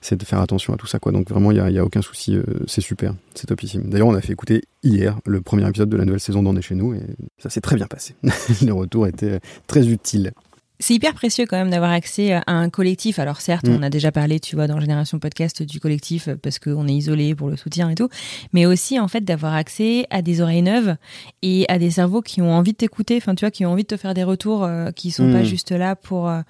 [0.00, 1.12] c'est de faire attention à tout ça quoi.
[1.12, 3.82] Donc vraiment il y a, y a aucun souci c'est super c'est topissime.
[3.90, 6.62] D'ailleurs on a fait écouter hier le premier épisode de la nouvelle saison d'On est
[6.62, 7.02] chez nous et
[7.38, 8.14] ça s'est très bien passé.
[8.64, 10.32] Le retour était très utile
[10.80, 13.18] c'est hyper précieux quand même d'avoir accès à un collectif.
[13.18, 13.84] Alors certes, on mm.
[13.84, 17.34] a déjà parlé, tu vois, dans Génération Podcast du collectif euh, parce qu'on est isolé
[17.34, 18.08] pour le soutien et tout,
[18.52, 20.96] mais aussi en fait d'avoir accès à des oreilles neuves
[21.42, 23.84] et à des cerveaux qui ont envie de t'écouter, enfin tu vois, qui ont envie
[23.84, 25.44] de te faire des retours, euh, qui sont pas mm.
[25.44, 26.40] juste là pour euh,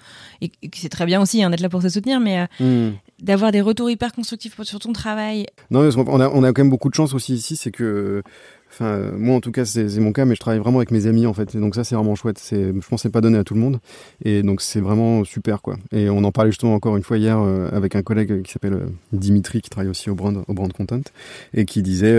[0.41, 2.93] et, c'est très bien aussi hein, d'être là pour se soutenir, mais mm.
[3.21, 5.45] d'avoir des retours hyper constructifs sur ton travail.
[5.69, 8.23] Non, on a, on a quand même beaucoup de chance aussi ici, c'est que
[8.81, 11.25] Euh, moi en tout cas c'est mon cas, mais je travaille vraiment avec mes amis
[11.25, 11.55] en fait.
[11.55, 12.41] Et donc ça c'est vraiment chouette.
[12.51, 13.79] Je pense c'est pas donné à tout le monde.
[14.23, 15.77] Et donc c'est vraiment super quoi.
[15.91, 18.73] Et on en parlait justement encore une fois hier euh, avec un collègue qui s'appelle
[18.73, 21.01] euh, Dimitri qui travaille aussi au brand au brand content
[21.53, 22.15] et qui disait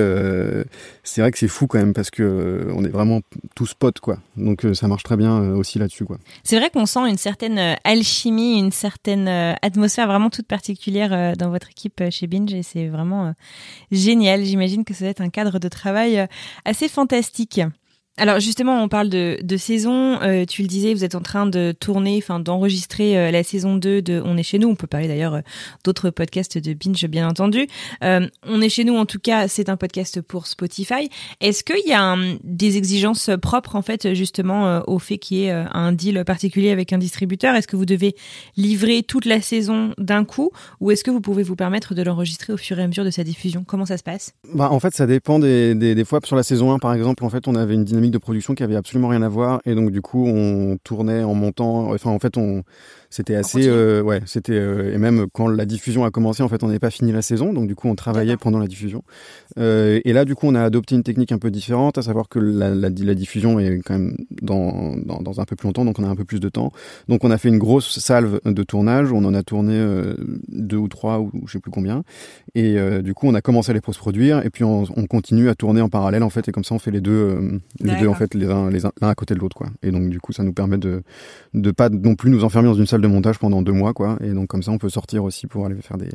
[1.03, 3.21] c'est vrai que c'est fou quand même parce que on est vraiment
[3.55, 4.19] tous potes quoi.
[4.37, 6.19] Donc ça marche très bien aussi là-dessus quoi.
[6.45, 9.29] C'est vrai qu'on sent une certaine alchimie, une certaine
[9.63, 13.35] atmosphère vraiment toute particulière dans votre équipe chez Binge et c'est vraiment
[13.91, 14.45] génial.
[14.45, 16.27] J'imagine que ça va être un cadre de travail
[16.65, 17.61] assez fantastique.
[18.19, 20.23] Alors justement, on parle de, de saison.
[20.23, 23.77] Euh, tu le disais, vous êtes en train de tourner, enfin d'enregistrer euh, la saison
[23.77, 24.69] 2 de On est chez nous.
[24.69, 25.41] On peut parler d'ailleurs euh,
[25.85, 27.67] d'autres podcasts de Binge, bien entendu.
[28.01, 31.11] on est chez nous, en tout cas, c'est un podcast pour Spotify.
[31.43, 35.51] Est-ce qu'il y a des exigences propres, en fait, justement, au fait qu'il y ait
[35.51, 37.55] un deal particulier avec un distributeur?
[37.55, 38.15] Est-ce que vous devez
[38.57, 40.51] livrer toute la saison d'un coup
[40.81, 43.11] ou est-ce que vous pouvez vous permettre de l'enregistrer au fur et à mesure de
[43.11, 43.65] sa diffusion?
[43.67, 44.33] Comment ça se passe?
[44.55, 46.21] Bah, En fait, ça dépend des, des, des fois.
[46.25, 48.63] Sur la saison 1, par exemple, en fait, on avait une dynamique de production qui
[48.63, 52.19] avait absolument rien à voir et donc du coup on tournait en montant enfin en
[52.19, 52.63] fait on
[53.11, 56.63] c'était assez, euh, ouais, c'était euh, et même quand la diffusion a commencé, en fait,
[56.63, 59.05] on n'avait pas fini la saison, donc du coup, on travaillait pendant la diffusion.
[59.59, 62.29] Euh, et là, du coup, on a adopté une technique un peu différente, à savoir
[62.29, 65.85] que la, la, la diffusion est quand même dans, dans, dans, un peu plus longtemps,
[65.85, 66.73] donc on a un peu plus de temps.
[67.09, 69.13] Donc, on a fait une grosse salve de tournage.
[69.13, 69.77] On en a tourné
[70.49, 72.03] deux ou trois ou je sais plus combien.
[72.57, 75.51] Et euh, du coup, on a commencé à les post-produire, et puis on, on, continue
[75.51, 78.09] à tourner en parallèle, en fait, et comme ça, on fait les deux, les deux
[78.09, 79.69] en fait, les uns, les uns, l'un à côté de l'autre, quoi.
[79.83, 81.03] Et donc, du coup, ça nous permet de
[81.53, 84.19] de pas non plus nous enfermer dans une salle de montage pendant deux mois, quoi.
[84.23, 86.09] Et donc comme ça, on peut sortir aussi pour aller faire des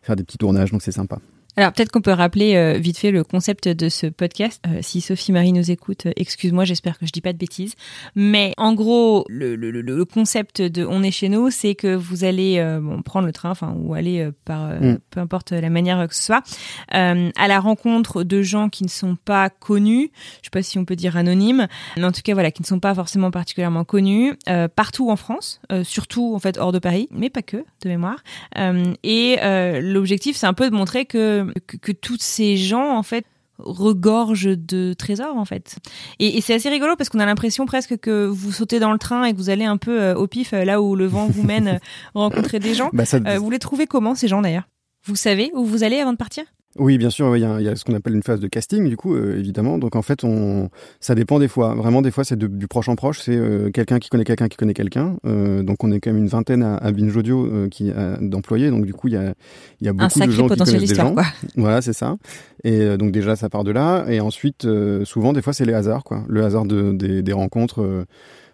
[0.00, 0.72] faire des petits tournages.
[0.72, 1.18] Donc c'est sympa.
[1.56, 4.62] Alors peut-être qu'on peut rappeler euh, vite fait le concept de ce podcast.
[4.66, 7.74] Euh, si Sophie Marie nous écoute, euh, excuse-moi, j'espère que je dis pas de bêtises.
[8.14, 12.24] Mais en gros, le, le, le concept de On est chez nous, c'est que vous
[12.24, 14.98] allez bon, prendre le train, enfin ou aller par mm.
[15.10, 16.42] peu importe la manière que ce soit,
[16.90, 20.10] à la rencontre de gens qui ne sont pas connus.
[20.40, 22.66] Je sais pas si on peut dire anonymes, mais en tout cas voilà, qui ne
[22.66, 24.34] sont pas forcément particulièrement connus
[24.74, 28.22] partout en France, surtout en fait hors de Paris, mais pas que de mémoire.
[29.02, 29.36] et
[29.80, 33.24] l'objectif, c'est un peu de montrer que que, que, tous ces gens en fait
[33.58, 35.76] regorgent de trésors en fait.
[36.18, 38.98] Et, et c'est assez rigolo parce qu'on a l'impression presque que vous sautez dans le
[38.98, 41.26] train et que vous allez un peu euh, au pif euh, là où le vent
[41.26, 41.78] vous mène euh,
[42.14, 42.90] rencontrer des gens.
[42.92, 43.04] Bah,
[43.38, 44.68] vous les trouvez comment ces gens d'ailleurs?
[45.04, 46.44] Vous savez où vous allez avant de partir?
[46.78, 48.88] Oui, bien sûr, il y, a, y, a, ce qu'on appelle une phase de casting,
[48.88, 49.76] du coup, euh, évidemment.
[49.78, 51.74] Donc en fait, on, ça dépend des fois.
[51.74, 53.20] Vraiment, des fois, c'est du proche en proche.
[53.20, 55.16] C'est euh, quelqu'un qui connaît quelqu'un qui connaît quelqu'un.
[55.26, 58.70] Euh, donc on est quand même une vingtaine à, à Binge Audio qui d'employés.
[58.70, 59.34] Donc du coup, il y a,
[59.82, 61.12] y a beaucoup de gens qui connaissent des gens.
[61.12, 61.24] Quoi.
[61.56, 62.16] Voilà, c'est ça.
[62.64, 64.06] Et donc déjà, ça part de là.
[64.08, 64.66] Et ensuite,
[65.04, 66.24] souvent, des fois, c'est les hasards, quoi.
[66.28, 68.06] Le hasard de, des, des rencontres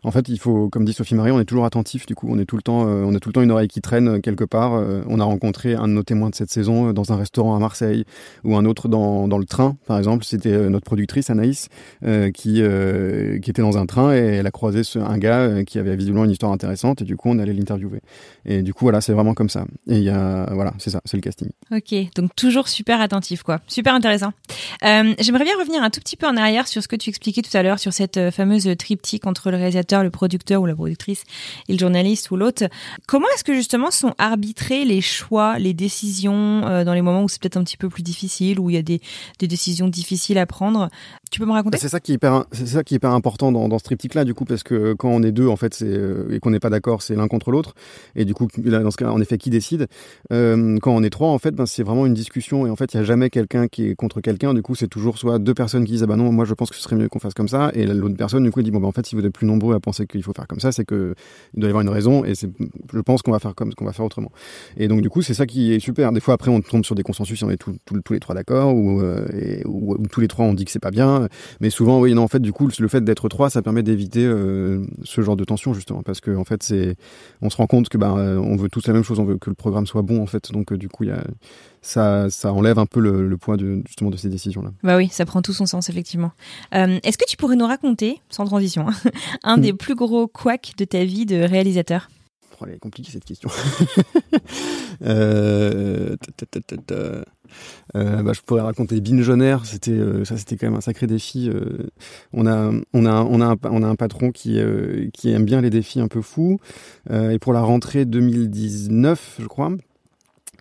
[0.04, 2.06] En fait, il faut, comme dit Sophie Marie, on est toujours attentif.
[2.06, 3.68] Du coup, on est tout le temps, euh, on a tout le temps une oreille
[3.68, 4.74] qui traîne euh, quelque part.
[4.74, 7.58] Euh, on a rencontré un de nos témoins de cette saison dans un restaurant à
[7.58, 8.04] Marseille
[8.44, 10.24] ou un autre dans, dans le train, par exemple.
[10.24, 11.68] C'était notre productrice Anaïs
[12.34, 12.62] qui
[13.42, 16.30] qui était dans un train et elle a croisé un gars qui avait visiblement une
[16.30, 18.00] histoire intéressante et du coup, on allait l'interviewer.
[18.44, 19.64] Et du coup, voilà, c'est vraiment comme ça.
[19.88, 21.48] Et il y a, voilà, c'est ça, c'est le casting.
[21.70, 23.60] Ok, donc toujours super attentif, quoi.
[23.66, 24.32] Super intéressant.
[24.82, 27.56] J'aimerais bien revenir un tout petit peu en arrière sur ce que tu expliquais tout
[27.56, 31.24] à l'heure sur cette fameuse triptyque entre le réalisateur, le producteur ou la productrice
[31.68, 32.64] et le journaliste ou l'autre.
[33.06, 37.28] Comment est-ce que justement sont arbitrés les choix, les décisions euh, dans les moments où
[37.28, 39.00] c'est peut-être un petit peu plus difficile, où il y a des,
[39.40, 40.88] décisions difficiles à prendre?
[41.30, 41.78] Tu peux me raconter?
[41.78, 44.34] C'est ça qui est hyper, c'est ça qui est hyper important dans, ce triptyque-là, du
[44.34, 47.02] coup, parce que quand on est deux, en fait, euh, et qu'on n'est pas d'accord,
[47.02, 47.74] c'est l'un contre l'autre.
[48.14, 49.88] Et du coup, dans ce cas, en effet, qui décide?
[50.32, 52.66] Euh, Quand on est trois, en fait, ben, c'est vraiment une discussion.
[52.66, 54.54] Et en fait, il y a jamais quelqu'un qui est contre quelqu'un.
[54.54, 56.70] Du coup, c'est toujours soit deux personnes qui disent ah bah non, moi je pense
[56.70, 58.80] que ce serait mieux qu'on fasse comme ça, et l'autre personne du coup dit bon
[58.80, 60.72] ben en fait, si vous êtes plus nombreux à penser qu'il faut faire comme ça,
[60.72, 61.14] c'est que
[61.54, 63.92] il doit y avoir une raison et je pense qu'on va faire comme qu'on va
[63.92, 64.32] faire autrement.
[64.76, 66.12] Et donc du coup, c'est ça qui est super.
[66.12, 69.00] Des fois, après, on tombe sur des consensus, on est tous les trois d'accord ou,
[69.00, 71.28] euh, ou, tous les trois on dit que c'est pas bien.
[71.60, 74.24] Mais souvent, oui, non, en fait, du coup, le fait d'être trois, ça permet d'éviter
[74.24, 76.96] euh, ce genre de tension justement parce que en fait, c'est,
[77.42, 79.50] on se rend compte que bah, on veut tous la même chose, on veut que
[79.50, 80.52] le programme soit bon en fait.
[80.52, 81.24] Donc du coup, il y a
[81.88, 84.70] ça, ça enlève un peu le, poids de, justement de ces décisions-là.
[84.82, 86.32] Bah oui, ça prend tout son sens, effectivement.
[86.74, 89.10] Euh, est-ce que tu pourrais nous raconter, sans transition, hein,
[89.42, 92.08] un des plus gros couacs de ta vie de réalisateur?
[92.60, 93.48] Oh, Elle est compliquée cette question.
[95.02, 96.16] euh,
[97.96, 99.30] euh, bah, je pourrais raconter Binge
[99.64, 101.48] c'était euh, ça c'était quand même un sacré défi.
[101.48, 101.88] Euh,
[102.32, 104.60] on a on a on a un, on a un patron qui
[105.12, 106.58] qui aime bien les défis un peu fous
[107.10, 109.70] et pour la rentrée 2019, je crois,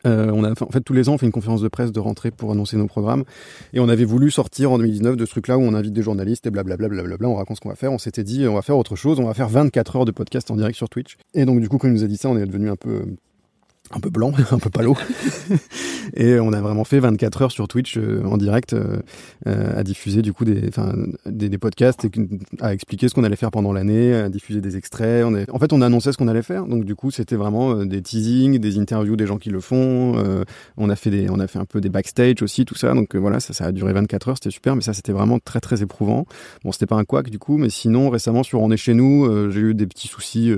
[0.07, 1.99] euh, on a, en fait, tous les ans, on fait une conférence de presse de
[1.99, 3.23] rentrée pour annoncer nos programmes.
[3.73, 6.47] Et on avait voulu sortir en 2019 de ce truc-là où on invite des journalistes
[6.47, 7.91] et blablabla, blablabla, on raconte ce qu'on va faire.
[7.91, 10.49] On s'était dit, on va faire autre chose, on va faire 24 heures de podcast
[10.51, 11.17] en direct sur Twitch.
[11.33, 13.03] Et donc, du coup, quand il nous a dit ça, on est devenu un peu
[13.91, 14.95] un peu blanc, un peu palo.
[16.15, 18.97] et on a vraiment fait 24 heures sur Twitch euh, en direct euh,
[19.47, 20.69] euh, à diffuser du coup des,
[21.25, 22.11] des, des, podcasts, et,
[22.61, 25.25] à expliquer ce qu'on allait faire pendant l'année, à diffuser des extraits.
[25.25, 25.49] On est...
[25.51, 26.65] En fait, on annonçait ce qu'on allait faire.
[26.65, 30.15] Donc du coup, c'était vraiment des teasings, des interviews des gens qui le font.
[30.77, 32.93] on a fait des, on a fait un peu des backstage aussi, tout ça.
[32.93, 34.75] Donc voilà, ça, ça a duré 24 heures, c'était super.
[34.75, 36.25] Mais ça, c'était vraiment très très éprouvant.
[36.63, 39.49] Bon, c'était pas un quack du coup, mais sinon récemment sur On est chez nous,
[39.51, 40.51] j'ai eu des petits soucis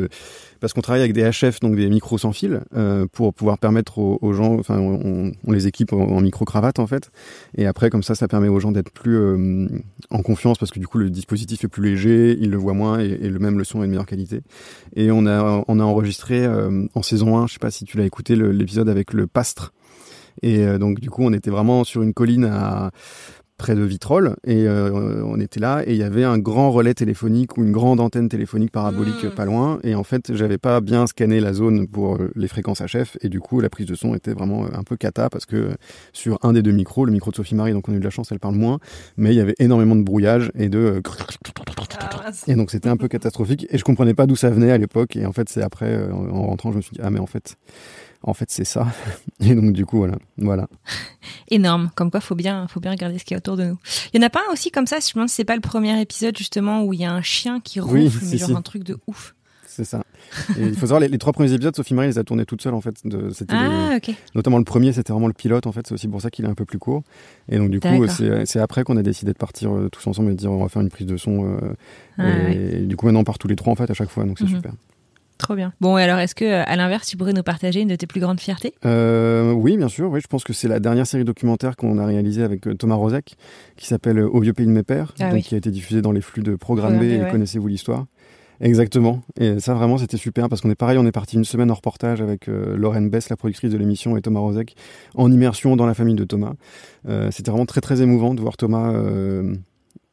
[0.59, 3.99] parce qu'on travaille avec des HF, donc des micros sans fil, euh, pour pouvoir permettre
[3.99, 7.11] aux, gens, enfin, on, les équipe en, micro cravate en fait,
[7.57, 9.67] et après comme ça, ça permet aux gens d'être plus euh,
[10.09, 12.99] en confiance parce que du coup le dispositif est plus léger, ils le voient moins
[12.99, 14.41] et, le même le son est de meilleure qualité.
[14.95, 17.97] Et on a on a enregistré euh, en saison 1, je sais pas si tu
[17.97, 19.73] l'as écouté l'épisode avec le pastre.
[20.41, 22.91] Et donc du coup, on était vraiment sur une colline à
[23.59, 26.95] près de Vitrolles et euh, on était là et il y avait un grand relais
[26.95, 29.35] téléphonique ou une grande antenne téléphonique parabolique hmm.
[29.35, 32.81] pas loin et en fait j'avais pas bien scanné la zone pour euh, les fréquences
[32.81, 35.45] HF et du coup la prise de son était vraiment euh, un peu cata parce
[35.45, 35.71] que
[36.13, 38.03] sur un des deux micros le micro de Sophie Marie donc on a eu de
[38.03, 38.79] la chance elle parle moins
[39.17, 41.01] mais il y avait énormément de brouillage et de
[41.99, 44.77] ah, et donc c'était un peu catastrophique et je comprenais pas d'où ça venait à
[44.77, 47.27] l'époque et en fait c'est après en rentrant je me suis dit ah mais en
[47.27, 47.57] fait
[48.23, 48.87] en fait, c'est ça.
[49.39, 50.17] Et donc, du coup, voilà.
[50.37, 50.67] voilà.
[51.49, 51.89] Énorme.
[51.95, 53.77] Comme quoi, faut bien, faut bien regarder ce qui est autour de nous.
[54.13, 55.55] Il y en a pas un aussi comme ça, je me demande si c'est pas
[55.55, 58.57] le premier épisode, justement, où il y a un chien qui ronfle, oui, mais genre
[58.57, 59.35] un truc de ouf.
[59.79, 60.03] C'est ça.
[60.57, 62.73] Et il faut savoir, les, trois premiers épisodes, Sophie Marie les a tournés toute seule,
[62.73, 62.95] en fait.
[63.05, 63.97] De, ah,
[64.35, 65.87] Notamment le premier, c'était vraiment le pilote, en fait.
[65.87, 67.03] C'est aussi pour ça qu'il est un peu plus court.
[67.47, 70.33] Et donc, du coup, c'est après qu'on a décidé de partir euh, tous ensemble et
[70.33, 71.45] de dire, on va faire une prise de son.
[71.45, 71.73] Euh,
[72.17, 74.25] ah, et, du coup, maintenant, on part tous les trois, en fait, à chaque fois.
[74.25, 74.55] Donc, c'est mhm.
[74.55, 74.73] super.
[75.39, 75.73] Trop bien.
[75.79, 78.19] Bon, et alors, est-ce que, à l'inverse, tu pourrais nous partager une de tes plus
[78.19, 78.73] grandes fiertés?
[78.85, 80.11] Euh, Oui, bien sûr.
[80.11, 82.95] Oui, je pense que c'est la dernière série documentaire qu'on a réalisée avec euh, Thomas
[82.95, 83.35] Rozek,
[83.77, 86.21] qui s'appelle Au vieux pays de mes pères, ah qui a été diffusée dans les
[86.21, 88.05] flux de Programme B et Connaissez-vous l'histoire?
[88.61, 89.21] Exactement.
[89.39, 91.75] Et ça, vraiment, c'était super parce qu'on est pareil, on est parti une semaine en
[91.75, 94.75] reportage avec euh, Lorraine Bess, la productrice de l'émission, et Thomas Rozek,
[95.15, 96.53] en immersion dans la famille de Thomas.
[97.07, 98.91] Euh, c'était vraiment très, très émouvant de voir Thomas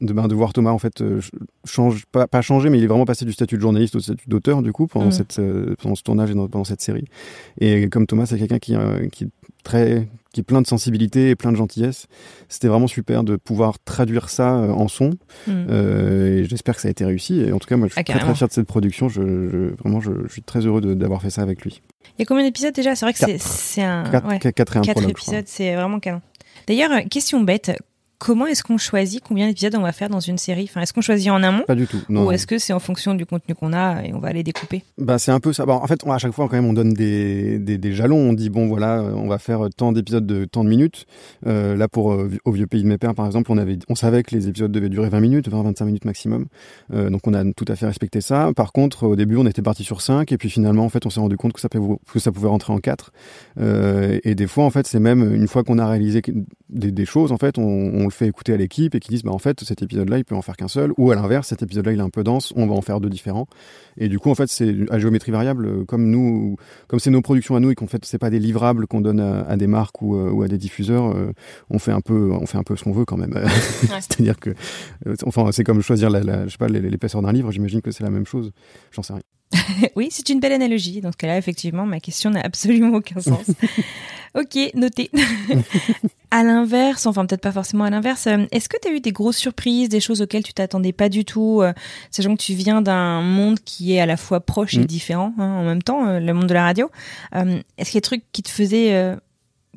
[0.00, 1.20] de, ben, de voir Thomas en fait euh,
[1.64, 4.28] change pas, pas changer mais il est vraiment passé du statut de journaliste au statut
[4.28, 5.12] d'auteur du coup pendant mm.
[5.12, 7.06] cette euh, pendant ce tournage et pendant cette série.
[7.61, 9.28] Et comme Thomas c'est quelqu'un qui euh, qui est
[9.64, 12.09] très qui est plein de sensibilité et plein de gentillesse
[12.48, 15.12] c'était vraiment super de pouvoir traduire ça en son.
[15.46, 15.70] Mm.
[15.70, 17.40] et j'espère que ça a été réussi.
[17.40, 19.09] Et en tout cas moi je suis ah, très très fier de cette production.
[19.09, 21.80] Je, vraiment je, suis très heureux d'avoir fait ça avec lui.
[22.18, 22.94] Il y a combien d'épisodes déjà?
[22.94, 26.20] C'est vrai que c'est un 4 ouais, quatre, épisodes c'est vraiment canon.
[26.66, 27.72] D'ailleurs question bête
[28.18, 30.64] comment est-ce qu'on choisit combien d'épisodes on va faire dans une série?
[30.68, 31.64] Enfin, est-ce qu'on choisit en amont?
[31.66, 32.00] Pas du tout.
[32.09, 32.26] Non.
[32.26, 34.83] Ou est-ce que c'est en fonction du contenu qu'on a et on va les découper?
[34.98, 35.66] Bah c'est un peu ça.
[35.66, 38.31] Bah, en fait, à chaque fois quand même, on donne des, des, des jalons.
[38.31, 41.07] On dit bon voilà, on va faire tant d'épisodes de tant de minutes.
[41.46, 43.94] Euh, là pour euh, au vieux pays de mes pères par exemple, on avait, on
[43.94, 46.46] savait que les épisodes devaient durer 20 minutes, 20-25 minutes maximum.
[46.92, 48.50] Euh, donc on a tout à fait respecté ça.
[48.55, 51.11] Par contre, au début, on était parti sur 5 et puis finalement, en fait, on
[51.11, 53.12] s'est rendu compte que ça pouvait, que ça pouvait rentrer en 4.
[53.61, 56.22] Euh, et des fois, en fait, c'est même une fois qu'on a réalisé
[56.68, 59.22] des, des, choses, en fait, on, on le fait écouter à l'équipe et qui disent
[59.22, 61.62] bah en fait cet épisode-là il peut en faire qu'un seul ou à l'inverse cet
[61.62, 63.46] épisode-là il est un peu dense, on va en faire deux différents.
[63.96, 66.57] Et du coup en fait c'est à géométrie variable comme nous
[66.88, 69.20] comme c'est nos productions à nous et qu'en fait c'est pas des livrables qu'on donne
[69.20, 71.33] à, à, des marques ou, ou, à des diffuseurs, euh,
[71.70, 73.33] on fait un peu on fait un peu ce qu'on veut quand même.
[73.33, 73.44] Ouais.
[74.00, 74.55] C'est-à-dire que
[75.24, 78.05] enfin c'est comme choisir la, la je sais pas l'épaisseur d'un livre, j'imagine que c'est
[78.05, 78.52] la même chose.
[78.92, 79.22] J'en sais rien.
[79.96, 81.00] oui, c'est une belle analogie.
[81.00, 83.50] Dans ce cas-là, effectivement, ma question n'a absolument aucun sens.
[84.35, 85.11] ok, noté.
[86.30, 89.37] à l'inverse, enfin peut-être pas forcément à l'inverse, est-ce que tu as eu des grosses
[89.37, 91.72] surprises, des choses auxquelles tu t'attendais pas du tout, euh,
[92.11, 94.82] sachant que tu viens d'un monde qui est à la fois proche mmh.
[94.82, 96.90] et différent hein, en même temps, euh, le monde de la radio.
[97.35, 99.16] Euh, est-ce qu'il y a des trucs qui te faisaient euh,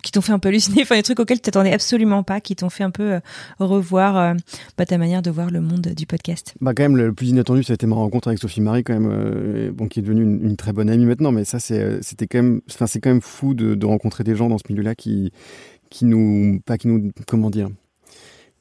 [0.02, 2.56] qui t'ont fait un peu halluciner, enfin des trucs auxquels tu t'attendais absolument pas, qui
[2.56, 3.20] t'ont fait un peu euh,
[3.60, 4.34] revoir euh,
[4.78, 6.56] bah, ta manière de voir le monde du podcast.
[6.62, 8.94] Bah quand même le plus inattendu, ça a été ma rencontre avec Sophie Marie quand
[8.94, 12.40] même, euh, qui est devenue une, très bonne amie maintenant, mais ça c'est c'était quand
[12.40, 15.32] même, enfin c'est quand même fou de, rencontrer des gens dans ce milieu-là qui
[15.90, 17.70] qui nous, pas qui nous, comment dire,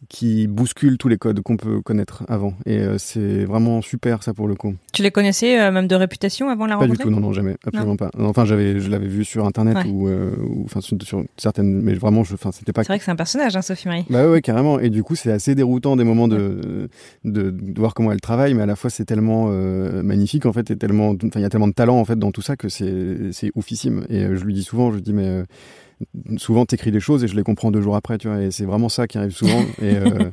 [0.09, 2.55] qui bouscule tous les codes qu'on peut connaître avant.
[2.67, 4.75] Et euh, c'est vraiment super ça pour le coup.
[4.93, 7.21] Tu les connaissais euh, même de réputation avant la pas rencontre Pas du tout, non,
[7.21, 7.97] non, jamais, absolument non.
[7.97, 8.11] pas.
[8.19, 9.91] Enfin, j'avais, je l'avais vu sur internet ouais.
[9.91, 12.85] ou, euh, ou, enfin sur, sur, certaines, mais vraiment, je, enfin, c'était pas.
[12.85, 14.05] C'est vrai que c'est un personnage, hein, Sophie Marie.
[14.09, 14.79] Bah ouais, carrément.
[14.79, 16.89] Et du coup, c'est assez déroutant des moments de,
[17.25, 19.49] de, de, voir comment elle travaille, mais à la fois c'est tellement
[20.03, 22.31] magnifique en fait, et tellement, enfin, il y a tellement de talent en fait dans
[22.31, 24.07] tout ça que c'est, c'est oufissime.
[24.09, 25.43] Et je lui dis souvent, je lui dis mais
[26.37, 28.41] souvent t'écris des choses et je les comprends deux jours après, tu vois.
[28.43, 29.61] Et c'est vraiment ça qui arrive souvent.
[29.83, 30.31] et, euh,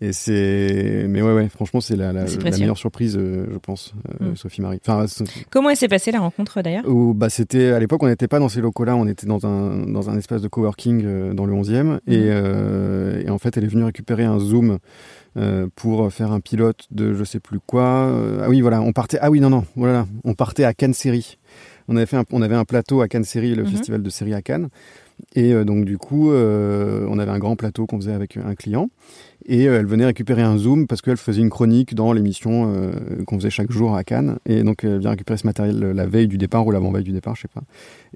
[0.00, 3.94] et c'est, mais ouais, ouais, franchement, c'est la, la, la, meilleure surprise, euh, je pense,
[4.20, 4.36] euh, mm.
[4.36, 4.80] Sophie Marie.
[4.86, 5.06] Enfin,
[5.50, 6.84] comment elle s'est passée la rencontre d'ailleurs?
[7.14, 10.10] Bah, c'était à l'époque, on n'était pas dans ces locaux-là, on était dans un dans
[10.10, 12.00] un espace de coworking dans le 11e, mm.
[12.08, 14.78] et, et, en fait, elle est venue récupérer un zoom.
[15.76, 18.12] pour faire un pilote de je sais plus quoi.
[18.42, 19.18] ah oui, voilà, on partait.
[19.20, 20.94] Ah oui, non, non, voilà, on partait à Cannes.
[21.90, 23.70] On avait fait, un, on avait un plateau à Cannes Série, le mm -hmm.
[23.70, 24.68] festival de série à Cannes.
[25.34, 28.54] Et euh, donc du coup, euh, on avait un grand plateau qu'on faisait avec un
[28.54, 28.88] client.
[29.46, 32.92] Et euh, elle venait récupérer un Zoom parce qu'elle faisait une chronique dans l'émission euh,
[33.26, 34.38] qu'on faisait chaque jour à Cannes.
[34.46, 37.34] Et donc elle vient récupérer ce matériel la veille du départ ou l'avant-veille du départ,
[37.36, 37.62] je sais pas.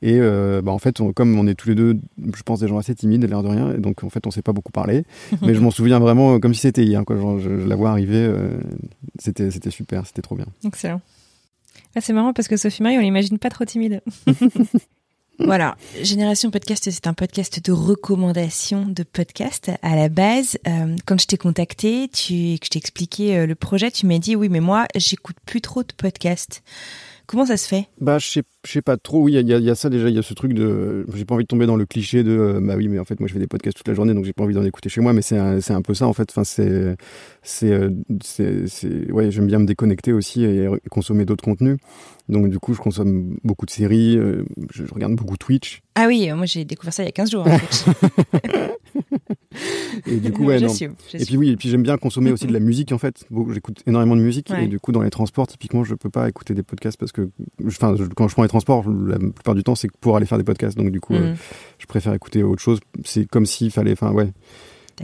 [0.03, 1.99] Et euh, bah, en fait, on, comme on est tous les deux,
[2.35, 4.43] je pense, des gens assez timides, l'air de rien, et donc en fait, on s'est
[4.43, 5.05] pas beaucoup parlé.
[5.43, 7.05] mais je m'en souviens vraiment comme si c'était hier.
[7.05, 7.17] Quoi.
[7.17, 8.31] Genre, je, je la vois arriver,
[9.19, 10.47] c'était c'était super, c'était trop bien.
[10.65, 11.01] Excellent.
[11.97, 14.03] Ah, c'est marrant parce que Sophie Marie, on l'imagine pas trop timide.
[15.41, 19.73] Voilà, Génération Podcast, c'est un podcast de recommandation de podcast.
[19.83, 23.57] À la base, euh, quand je t'ai contacté, tu, que je t'ai expliqué euh, le
[23.57, 26.63] projet, tu m'as dit oui, mais moi, j'écoute plus trop de podcasts.
[27.27, 27.89] Comment ça se fait?
[28.01, 29.23] Bah, je sais, je sais pas trop.
[29.23, 30.09] Oui, il y, y, y, a ça déjà.
[30.09, 31.07] Il y a ce truc de.
[31.15, 32.33] J'ai pas envie de tomber dans le cliché de.
[32.33, 34.25] Euh, bah oui, mais en fait, moi, je fais des podcasts toute la journée, donc
[34.25, 35.13] j'ai pas envie d'en écouter chez moi.
[35.13, 36.29] Mais c'est un, c'est un peu ça, en fait.
[36.31, 36.97] Enfin, c'est,
[37.43, 37.91] c'est, euh.
[39.11, 41.79] Ouais, j'aime bien me déconnecter aussi et consommer d'autres contenus.
[42.29, 44.17] Donc, du coup, je consomme beaucoup de séries.
[44.17, 45.83] Euh, je, je, regarde beaucoup Twitch.
[45.95, 47.47] Ah oui, moi, j'ai découvert ça il y a 15 jours.
[47.47, 47.59] Hein,
[50.07, 50.73] et du coup, ouais, non.
[50.73, 53.25] Et puis oui, et puis j'aime bien consommer aussi de la musique en fait.
[53.53, 54.65] J'écoute énormément de musique ouais.
[54.65, 57.29] et du coup dans les transports, typiquement, je peux pas écouter des podcasts parce que,
[57.67, 60.45] enfin, quand je prends les transports, la plupart du temps, c'est pour aller faire des
[60.45, 60.77] podcasts.
[60.77, 61.23] Donc du coup, mm.
[61.23, 61.35] euh,
[61.79, 62.81] je préfère écouter autre chose.
[63.05, 64.33] C'est comme s'il fallait, enfin, ouais.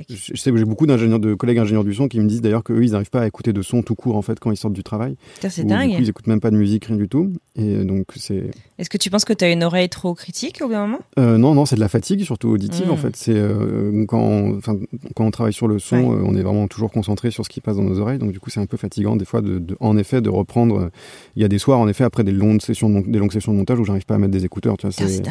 [0.09, 2.63] Je, sais que j'ai beaucoup d'ingénieurs, de collègues ingénieurs du son qui me disent d'ailleurs
[2.63, 4.75] qu'eux, ils n'arrivent pas à écouter de son tout court en fait quand ils sortent
[4.75, 5.17] du travail.
[5.49, 5.91] C'est dingue.
[5.91, 7.33] Du coup, ils écoutent même pas de musique, rien du tout.
[7.57, 8.51] Et donc c'est.
[8.79, 11.01] Est-ce que tu penses que tu as une oreille trop critique au bout d'un moment?
[11.19, 12.91] Euh, Non, non, c'est de la fatigue, surtout auditive mmh.
[12.91, 13.17] en fait.
[13.17, 16.17] C'est euh, quand, on, quand on travaille sur le son, ouais.
[16.17, 18.19] euh, on est vraiment toujours concentré sur ce qui passe dans nos oreilles.
[18.19, 20.91] Donc du coup, c'est un peu fatigant des fois, de, de, en effet, de reprendre.
[21.37, 23.53] Il y a des soirs, en effet, après des longues sessions de, des longues sessions
[23.53, 24.77] de montage où j'arrive pas à mettre des écouteurs.
[24.77, 25.23] Tu vois, c'est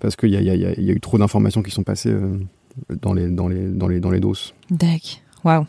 [0.00, 2.14] parce qu'il y y a eu trop d'informations qui sont passées
[3.02, 4.54] dans les, dans les, dans les, dans les doses.
[4.70, 5.20] D'accord.
[5.44, 5.66] Waouh.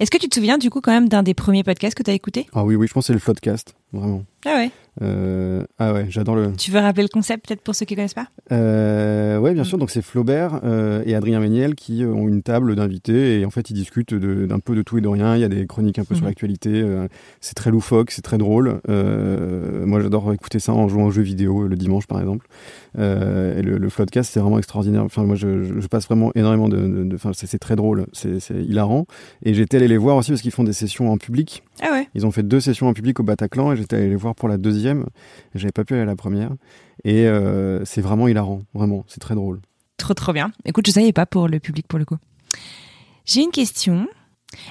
[0.00, 2.10] Est-ce que tu te souviens du coup quand même d'un des premiers podcasts que tu
[2.10, 2.46] as écouté?
[2.52, 4.24] Ah oui, oui, je pense que c'est le Floodcast, vraiment.
[4.44, 4.70] Ah ouais
[5.02, 6.52] euh, Ah ouais, j'adore le...
[6.56, 8.28] Tu veux rappeler le concept peut-être pour ceux qui ne connaissent pas?
[8.50, 12.76] Euh, Ouais, bien sûr, donc c'est Flaubert euh, et Adrien Méniel qui ont une table
[12.76, 15.44] d'invités et en fait ils discutent d'un peu de tout et de rien, il y
[15.44, 16.16] a des chroniques un peu mmh.
[16.16, 17.08] sur l'actualité, euh,
[17.40, 18.80] c'est très loufoque, c'est très drôle.
[18.88, 22.46] Euh, moi j'adore écouter ça en jouant aux jeux vidéo le dimanche par exemple.
[22.98, 26.68] Euh, et le, le Floodcast c'est vraiment extraordinaire, enfin moi je, je, passe vraiment énormément
[26.68, 27.04] de...
[27.04, 29.06] de c'est très drôle, c'est hilarant.
[29.44, 31.62] Et j'étais allé les voir aussi parce qu'ils font des sessions en public.
[31.80, 34.16] Ah ouais Ils ont fait deux sessions en public au Bataclan et j'étais allé les
[34.16, 35.06] voir pour la deuxième.
[35.54, 36.50] J'avais pas pu aller à la première.
[37.04, 39.60] Et euh, c'est vraiment hilarant, vraiment, c'est très drôle.
[39.96, 40.52] Trop trop bien.
[40.64, 42.18] Écoute, je savais pas pour le public pour le coup.
[43.24, 44.06] J'ai une question.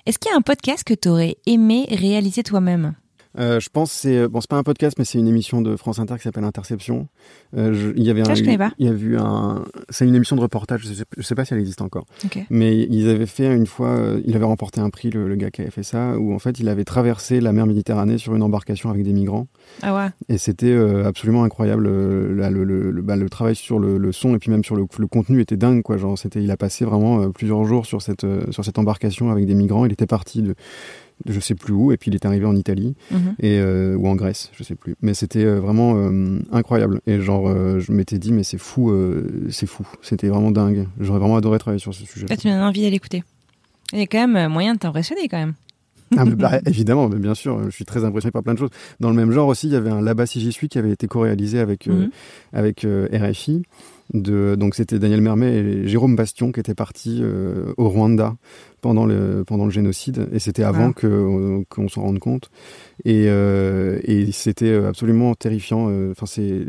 [0.05, 2.93] Est-ce qu'il y a un podcast que tu aurais aimé réaliser toi-même?
[3.39, 5.99] Euh, je pense c'est bon c'est pas un podcast mais c'est une émission de France
[5.99, 7.07] Inter qui s'appelle Interception.
[7.55, 8.71] Euh, je, il y avait Ça, un, je connais pas.
[8.77, 11.45] il y a eu un c'est une émission de reportage je sais, je sais pas
[11.45, 12.05] si elle existe encore.
[12.49, 15.51] Mais ils avaient fait une fois euh, il avait remporté un prix le, le gars
[15.51, 18.43] qui avait fait ça où en fait il avait traversé la mer Méditerranée sur une
[18.43, 19.47] embarcation avec des migrants
[19.81, 20.07] Ah ouais.
[20.29, 24.11] et c'était euh, absolument incroyable euh, là, le, le, le, bah, le travail sur le,
[24.11, 26.57] son et puis même sur le, le contenu était dingue quoi genre c'était il a
[26.57, 29.91] passé vraiment euh, plusieurs jours sur cette euh, sur cette embarcation avec des migrants il
[29.93, 30.55] était parti de
[31.25, 33.35] je sais plus où et puis il est arrivé en Italie Mhm.
[33.39, 34.95] et euh, ou en Grèce, je sais plus.
[35.01, 37.01] Mais c'était euh, vraiment euh, incroyable.
[37.07, 38.91] Et genre, euh, je m'étais dit, mais c'est fou,
[39.49, 39.85] c'est fou.
[40.01, 40.87] C'était vraiment dingue.
[40.99, 42.27] J'aurais vraiment adoré travailler sur ce sujet.
[42.27, 43.23] Là, tu donnes envie d'aller écouter.
[43.93, 45.53] Il y a quand même moyen de t'impressionner quand même.
[46.17, 48.69] Ah, mais bah, évidemment, mais bien sûr, je suis très impressionné par plein de choses.
[48.99, 50.91] Dans le même genre aussi, il y avait un Là-bas si j'y suis qui avait
[50.91, 52.09] été co-réalisé avec Mhm.
[52.51, 53.63] avec RFI.
[54.13, 58.35] De, donc c'était Daniel Mermet et Jérôme Bastion qui étaient partis euh, au Rwanda
[58.81, 60.93] pendant le pendant le génocide et c'était avant Ah.
[60.93, 62.49] que euh, qu'on s'en rende compte
[63.05, 66.65] et, euh, et c'était absolument terrifiant enfin c'est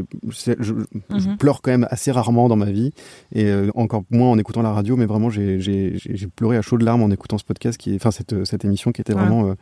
[0.61, 0.73] je,
[1.11, 1.37] Mhm.
[1.37, 2.93] pleure quand même assez rarement dans ma vie
[3.35, 5.59] et encore moins en écoutant la radio mais vraiment j'ai
[6.37, 9.15] pleuré à chaudes larmes en écoutant ce podcast qui enfin cette cette émission qui était
[9.15, 9.29] Voilà.
[9.29, 9.55] vraiment euh,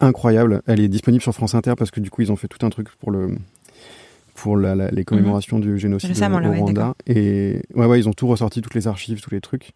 [0.00, 2.64] incroyable elle est disponible sur France Inter parce que du coup ils ont fait tout
[2.66, 3.36] un truc pour le
[4.42, 6.94] pour la, la- les commémorations du génocide Récemment, au Rwanda.
[7.06, 9.70] et ouais, ouais, ils ont tout ressorti, toutes les archives, tous les trucs.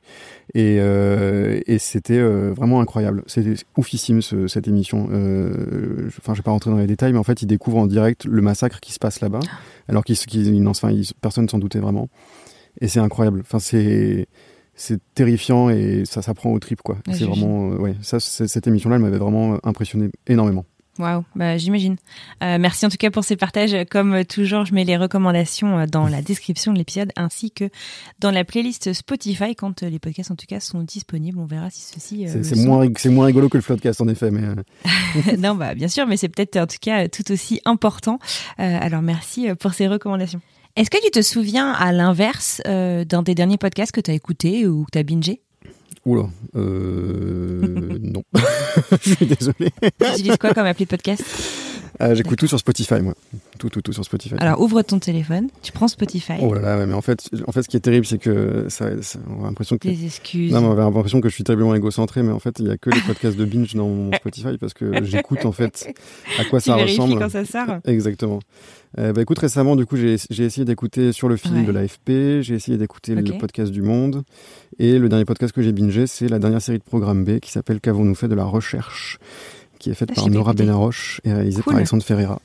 [0.55, 3.23] Et, euh, et c'était euh, vraiment incroyable.
[3.29, 5.09] C'était oufissime ce- cette émission.
[5.13, 7.79] Euh, je- Enfin, je vais pas rentrer dans les détails, mais en fait, ils découvrent
[7.79, 9.39] en direct le massacre qui se passe là-bas,
[9.89, 12.09] alors qu'ils, qu'ils- ils n'en- enfin, ils- personne s'en doutait vraiment.
[12.81, 13.41] Et c'est incroyable.
[13.43, 14.27] Enfin, c'est
[14.75, 16.99] c'est terrifiant et ça s'apprend au trip quoi.
[17.13, 20.67] C'est vraiment ouais, ça cette émission là elle m'avait vraiment impressionné énormément.
[20.99, 21.97] Waouh, bah, j'imagine.
[22.43, 23.77] Euh, merci en tout cas pour ces partages.
[23.91, 27.69] Comme toujours, je mets les recommandations euh, dans la description de l'épisode ainsi que
[28.19, 31.39] dans la playlist Spotify quand euh, les podcasts en tout cas sont disponibles.
[31.39, 32.27] On verra si ceux-ci.
[32.27, 32.65] euh, C'est sont.
[32.65, 36.17] moins moins rigolo que le podcast en effet mais euh, non, bah bien sûr, mais
[36.17, 38.19] c'est peut-être en tout cas tout aussi important.
[38.59, 40.41] Euh, alors merci pour ces recommandations.
[40.77, 44.67] Est-ce que tu te souviens à l'inverse d'un des derniers podcasts que tu as écouté
[44.67, 45.41] ou que tu as bingé?
[46.07, 48.23] Oula, euh, non.
[49.03, 49.71] je suis désolé.
[50.01, 51.23] Tu utilises quoi comme appli de podcast
[52.01, 53.15] Euh, J'écoute tout sur Spotify, moi.
[53.59, 54.35] Tout, tout, tout sur Spotify.
[54.39, 57.53] Alors ouvre ton téléphone, tu prends Spotify, Oh là là, ouais, mais en fait, en
[57.53, 59.89] fait, ce qui est terrible, c'est que ça, ça- on a l'impression que.
[59.89, 60.53] des excuses.
[60.53, 62.71] Non, mais on a l'impression que je suis terriblement égocentré, mais en fait, il y
[62.71, 65.93] a que les podcasts de binge dans mon Spotify parce que j'écoute en fait
[66.39, 67.19] à quoi tu ça ressemble.
[67.19, 67.79] quand ça sort.
[67.87, 68.41] Exactement.
[68.99, 71.65] Euh, bah écoute, récemment, du coup, j'ai essayé d'écouter sur le film Ouais.
[71.65, 74.23] de l'AFP, j'ai essayé d'écouter le podcast du Monde,
[74.79, 77.51] et le dernier podcast que j'ai bingé, c'est la dernière série de Programme B qui
[77.53, 79.19] s'appelle Qu'avons-nous fait de la recherche?
[79.79, 80.55] Qui est faite Ah, par Nora.
[80.55, 81.73] Benaroche et réalisée Cool.
[81.73, 82.41] par Alexandre Ferreira.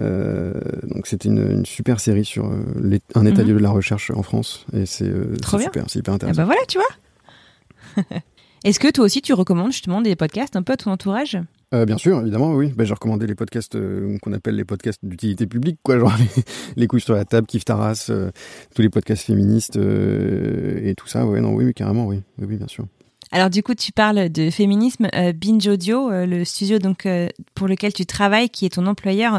[0.00, 0.52] Euh,
[0.84, 3.48] donc c'était une, une super série sur euh, un état Mhm.
[3.48, 6.36] de la recherche en France, et c'est euh, super, c'est hyper Ah intéressant.
[6.42, 8.04] bah voilà, tu vois.
[8.64, 11.38] Est-ce que toi aussi tu recommandes justement des podcasts un peu à ton entourage
[11.74, 12.72] Euh, bien sûr, évidemment, oui.
[12.76, 16.42] Ben, j'ai recommandé les podcasts euh, qu'on appelle les podcasts d'utilité publique, quoi, genre les,
[16.76, 18.30] les couilles sur la table, Kif Taras, euh,
[18.74, 21.26] tous les podcasts féministes et tout ça.
[21.26, 22.86] Ouais, non, oui, oui, carrément, oui, oui, oui, bien sûr.
[23.30, 25.08] Alors du coup, tu parles de féminisme.
[25.14, 28.86] Euh, Binge Audio, euh, le studio donc euh, pour lequel tu travailles, qui est ton
[28.86, 29.38] employeur,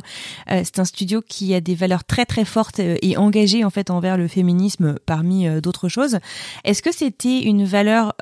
[0.51, 3.71] euh, c'est un studio qui a des valeurs très très fortes euh, et engagées en
[3.71, 6.19] fait envers le féminisme parmi euh, d'autres choses.
[6.65, 8.13] Est-ce que c'était une valeur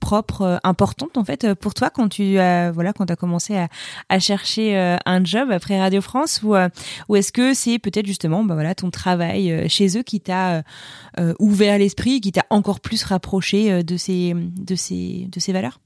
[0.00, 3.68] propre, importante en fait pour toi quand tu as voilà quand as commencé à,
[4.08, 6.54] à chercher un job après Radio France ou
[7.08, 10.62] ou est-ce que c'est peut-être justement bah voilà ton travail chez eux qui t'a
[11.38, 14.97] ouvert l'esprit, qui t'a encore plus rapproché de ces de ces
[15.30, 15.80] de ces valeurs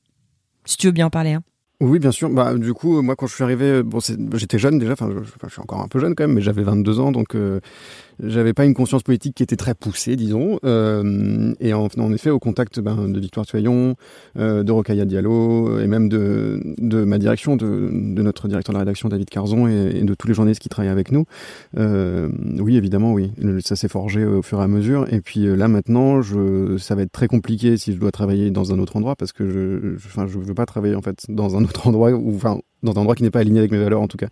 [0.65, 1.33] Si tu veux bien en parler.
[1.33, 1.43] Hein.
[1.81, 2.31] Oui, bien sûr.
[2.31, 3.99] Bah, du coup, moi, quand je suis arrivé, bon,
[4.35, 4.93] j'étais jeune déjà.
[4.93, 7.11] Enfin, je, enfin, je suis encore un peu jeune quand même, mais j'avais 22 ans,
[7.11, 7.59] donc euh,
[8.23, 10.59] j'avais pas une conscience politique qui était très poussée, disons.
[10.65, 13.97] Euh, et en, en effet, au contact ben, de Victoire Tuaillon,
[14.39, 18.79] euh, de Rocaille Diallo, et même de, de ma direction, de, de notre directeur de
[18.79, 21.25] la rédaction David Carzon, et, et de tous les journalistes qui travaillent avec nous.
[21.77, 23.33] Euh, oui, évidemment, oui.
[23.61, 25.07] Ça s'est forgé au fur et à mesure.
[25.13, 28.51] Et puis euh, là, maintenant, je, ça va être très compliqué si je dois travailler
[28.51, 31.25] dans un autre endroit, parce que je, je, enfin, je veux pas travailler en fait
[31.29, 33.79] dans un autre endroit, ou enfin dans un endroit qui n'est pas aligné avec mes
[33.79, 34.29] valeurs en tout cas.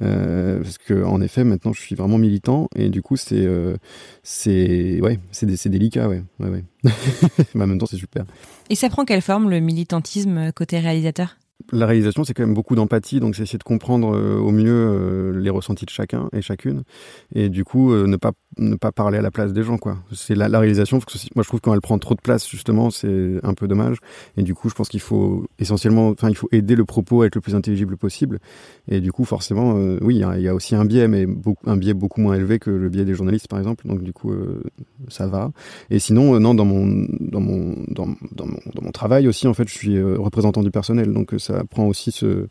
[0.00, 3.76] Euh, parce que en effet, maintenant, je suis vraiment militant, et du coup, c'est, euh,
[4.22, 6.64] c'est, ouais, c'est, dé- c'est délicat, ouais, ouais, ouais.
[7.54, 8.24] Mais en même temps, c'est super.
[8.70, 11.36] Et ça prend quelle forme le militantisme euh, côté réalisateur?
[11.70, 14.72] La réalisation, c'est quand même beaucoup d'empathie, donc c'est essayer de comprendre euh, au mieux
[14.72, 16.82] euh, les ressentis de chacun et chacune,
[17.36, 19.98] et du coup, euh, ne pas ne pas parler à la place des gens, quoi.
[20.12, 20.98] C'est la, réalisation.
[21.34, 23.98] Moi, je trouve quand elle prend trop de place, justement, c'est un peu dommage.
[24.36, 27.26] Et du coup, je pense qu'il faut essentiellement, enfin, il faut aider le propos à
[27.26, 28.38] être le plus intelligible possible.
[28.88, 31.26] Et du coup, forcément, euh, oui, il y, a aussi un biais, mais
[31.66, 33.86] un biais beaucoup moins élevé que le biais des journalistes, par exemple.
[33.86, 34.62] Donc, du coup, euh,
[35.08, 35.50] ça va.
[35.90, 39.54] Et sinon, euh, non, dans mon, dans mon, dans, mon, dans mon travail aussi, en
[39.54, 41.12] fait, je suis représentant du personnel.
[41.12, 42.48] Donc, ça prend aussi ce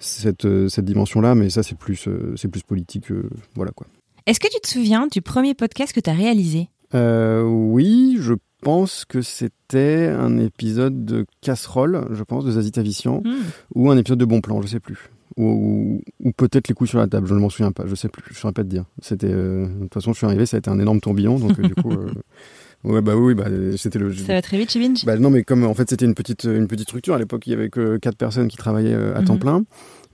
[0.00, 3.06] cette, cette dimension-là, mais ça c'est plus, c'est plus politique,
[3.54, 3.86] voilà quoi.
[4.26, 6.68] Est-ce que tu te souviens du premier podcast que tu as réalisé?
[6.94, 13.20] Euh, Oui, je pense que c'était un épisode de Casserole, je pense, de Zazie Tavissian,
[13.22, 13.42] hmm.
[13.74, 15.10] ou un épisode de Bon Plan, je sais plus.
[15.36, 18.08] Ou, ou, peut-être les couilles sur la table, je ne m'en souviens pas, je sais
[18.08, 18.84] plus, je ne saurais pas te dire.
[19.02, 21.58] C'était, euh, de toute façon, je suis arrivé, ça a été un énorme tourbillon, donc
[21.58, 21.92] euh, du coup.
[22.84, 24.12] Ouais bah oui bah c'était le.
[24.14, 25.04] Ça va très vite chez Binge.
[25.04, 27.50] Bah non mais comme en fait c'était une petite une petite structure à l'époque il
[27.50, 29.40] y avait que quatre personnes qui travaillaient à temps mhm.
[29.40, 29.64] plein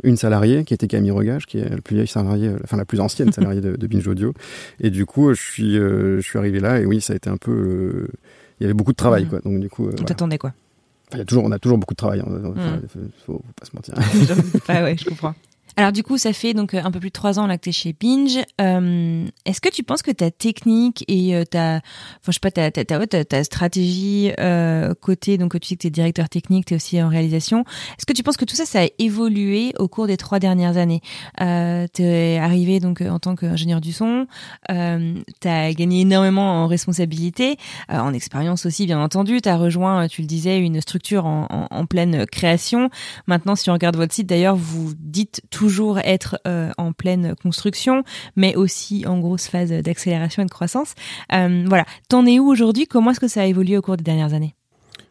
[0.03, 2.85] une salariée qui était Camille Regage, qui est la plus vieille salariée, euh, enfin la
[2.85, 4.33] plus ancienne salariée de, de, Binge Audio.
[4.81, 7.29] Et du coup, je suis, euh, je suis arrivé là et oui, ça a été
[7.29, 8.09] un peu, euh,
[8.59, 9.41] il y avait beaucoup de travail, quoi.
[9.41, 10.53] Donc du coup, on t'attendait quoi
[11.13, 12.21] il y a toujours, on a toujours beaucoup de travail.
[12.21, 12.53] Hein.
[12.57, 12.81] Enfin,
[13.27, 13.95] faut, faut, pas se mentir.
[14.69, 15.35] ah ouais, je comprends.
[15.77, 17.63] Alors du coup, ça fait donc euh, un peu plus de trois ans là que
[17.63, 18.39] tu es chez Binge.
[18.61, 22.51] Euh, est-ce que tu penses que ta technique et euh, ta, enfin je sais pas,
[22.51, 24.33] ta, ta, ta, ta stratégie
[25.01, 27.65] côté, donc tu dis que tu es directeur technique, tu es aussi en réalisation,
[27.97, 30.77] est-ce que tu penses que tout ça, ça a évolué au cours des trois dernières
[30.77, 31.01] années?
[31.39, 34.27] Tu es arrivé donc en tant qu'ingénieur du son,
[34.69, 37.57] tu as gagné énormément en responsabilité,
[37.89, 41.67] en expérience aussi bien entendu, tu as rejoint, tu le disais, une structure en, en,
[41.71, 42.91] en, pleine création.
[43.27, 47.35] Maintenant, si on regarde votre site d'ailleurs, vous dites tout toujours être euh, en pleine
[47.43, 48.03] construction,
[48.35, 50.95] mais aussi en grosse phase d'accélération et de croissance.
[51.35, 52.87] Euh, voilà, t'en es où aujourd'hui?
[52.87, 54.55] Comment est-ce que ça a évolué au cours des dernières années?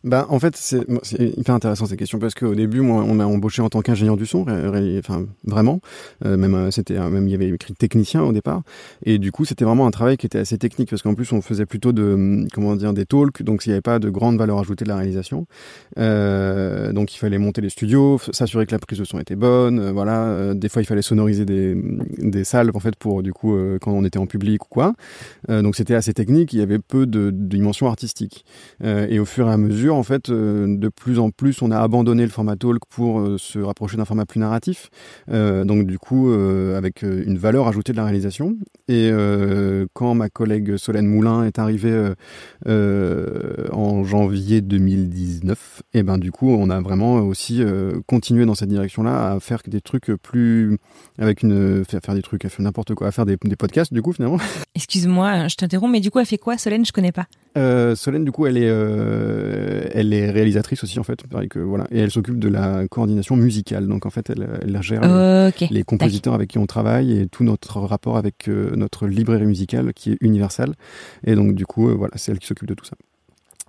[0.05, 0.85] Bah, en fait, c'est
[1.19, 4.25] hyper intéressant ces questions parce qu'au début, moi, on m'a embauché en tant qu'ingénieur du
[4.25, 4.45] son,
[4.99, 5.81] enfin vraiment.
[6.25, 8.61] Euh, même euh, c'était même il y avait écrit technicien au départ,
[9.05, 11.41] et du coup, c'était vraiment un travail qui était assez technique parce qu'en plus, on
[11.41, 14.37] faisait plutôt de hum, comment dire des talks, donc il n'y avait pas de grande
[14.37, 15.47] valeur ajoutée de la réalisation.
[15.97, 19.79] Euh, donc, il fallait monter les studios, s'assurer que la prise de son était bonne,
[19.79, 20.23] euh, voilà.
[20.27, 21.75] Euh, des fois, il fallait sonoriser des
[22.19, 24.93] des salles en fait pour du coup quand on était en public ou quoi.
[25.49, 26.53] donc, c'était assez technique.
[26.53, 27.93] Il y avait peu de, de dimension
[28.83, 31.79] et au fur et à mesure en fait, euh, de plus en plus, on a
[31.79, 34.89] abandonné le format talk pour euh, se rapprocher d'un format plus narratif.
[35.31, 38.57] Euh, donc, du coup, avec une valeur ajoutée de la réalisation.
[38.87, 39.11] Et
[39.93, 42.13] quand ma collègue Solène Moulin est arrivée
[42.65, 47.61] en janvier 2019, et eh ben du coup, on a vraiment aussi
[48.07, 50.77] continué dans cette direction-là à faire des trucs plus
[51.17, 53.93] avec une faire, faire des trucs, à faire n'importe quoi, à faire des, des, podcasts
[53.93, 54.37] du coup finalement.
[54.75, 56.85] Excuse-moi, je t'interromps, mais du coup, elle fait quoi, Solène?
[56.85, 57.27] Je connais pas.
[57.95, 58.69] Solène, du coup, elle est
[59.93, 63.35] elle est réalisatrice aussi en fait, pareil que voilà, et elle s'occupe de la coordination
[63.35, 63.87] musicale.
[63.87, 65.01] Donc en fait, elle, elle gère
[65.71, 69.93] les, compositeurs avec qui on travaille et tout notre rapport avec euh, notre librairie musicale
[69.93, 70.73] qui est universelle.
[71.25, 72.95] Et donc du coup, euh, voilà, c'est elle qui s'occupe de tout ça.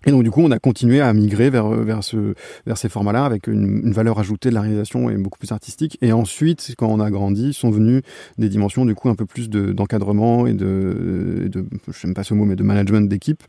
[0.06, 2.34] Et donc du coup, on a continué à migrer vers vers ce
[2.66, 5.98] vers ces formats-là avec une, une, valeur ajoutée de la réalisation et beaucoup plus artistique.
[6.00, 8.02] Et ensuite, quand on a grandi, sont venues
[8.38, 12.24] des dimensions du coup un peu plus de d'encadrement et de de je n'aime pas
[12.24, 13.42] ce mot mais de management d'équipe.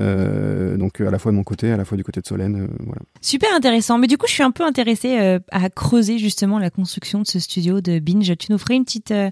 [0.00, 2.62] Euh, donc à la fois de mon côté, à la fois du côté de Solène,
[2.62, 3.00] euh, voilà.
[3.20, 3.98] Super intéressant.
[3.98, 7.26] Mais du coup, je suis un peu intéressée euh, à creuser justement la construction de
[7.26, 8.36] ce studio de Binge.
[8.38, 9.30] Tu nous ferais une petite euh,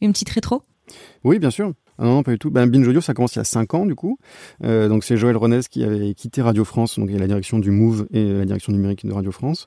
[0.00, 0.62] une petite rétro?
[1.24, 1.72] Oui, bien sûr.
[1.98, 2.50] Ah non, pas du tout.
[2.50, 4.18] Ben, Binge Audio, ça commence il y a 5 ans, du coup.
[4.64, 8.06] Euh, donc, c'est Joël Renez qui avait quitté Radio France, donc la direction du Move
[8.12, 9.66] et la direction numérique de Radio France,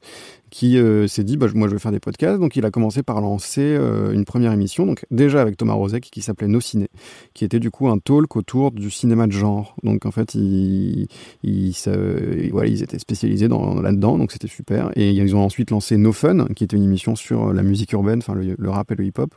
[0.52, 2.40] qui euh, s'est dit, bah, moi, je veux faire des podcasts.
[2.40, 6.10] Donc, il a commencé par lancer euh, une première émission, donc déjà avec Thomas Rozek,
[6.12, 6.90] qui s'appelait Nos Ciné,
[7.34, 9.76] qui était du coup un talk autour du cinéma de genre.
[9.84, 11.08] Donc, en fait, ils,
[11.44, 14.92] étaient spécialisés dans, là-dedans, donc c'était super.
[14.96, 18.20] Et ils ont ensuite lancé No Fun, qui était une émission sur la musique urbaine,
[18.20, 19.34] enfin le, rap et le hip-hop.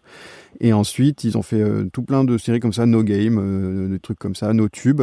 [0.61, 1.63] Et ensuite, ils ont fait
[1.93, 5.03] tout plein de séries comme ça No Game, euh, des trucs comme ça, No Tube.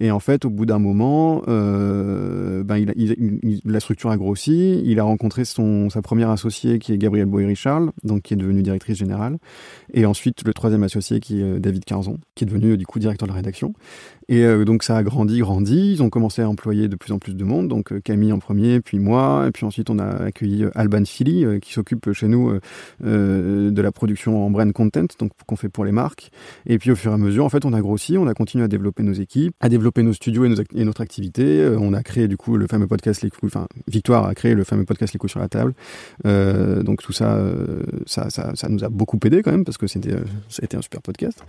[0.00, 2.84] Et en fait, au bout d'un moment, euh, ben,
[3.64, 4.80] la structure a grossi.
[4.84, 8.62] Il a rencontré son, sa première associée qui est Gabrielle Boyer-Richard, donc qui est devenue
[8.62, 9.38] directrice générale.
[9.92, 12.98] Et ensuite, le troisième associé qui est euh, David Carzon, qui est devenu du coup
[12.98, 13.72] directeur de la rédaction.
[14.30, 15.92] Et euh, donc ça a grandi, grandi.
[15.92, 17.68] Ils ont commencé à employer de plus en plus de monde.
[17.68, 19.46] Donc euh, Camille en premier, puis moi.
[19.48, 22.58] Et puis ensuite on a accueilli euh, Alban Philly qui s'occupe chez nous
[23.00, 26.30] de la production en brand content, donc qu'on fait pour les marques.
[26.66, 28.64] Et puis au fur et à mesure, en fait, on a grossi, on a continué
[28.64, 31.66] à développer nos équipes, à développer nos studios et, nos et notre activité.
[31.78, 34.64] on a créé du coup le fameux podcast Les coups, enfin Victoire a créé le
[34.64, 35.74] fameux podcast Les coups sur la table.
[36.24, 37.40] donc tout ça,
[38.06, 40.16] ça, ça, ça, nous a beaucoup aidé quand même parce que c'était,
[40.48, 41.42] ça a été un super podcast.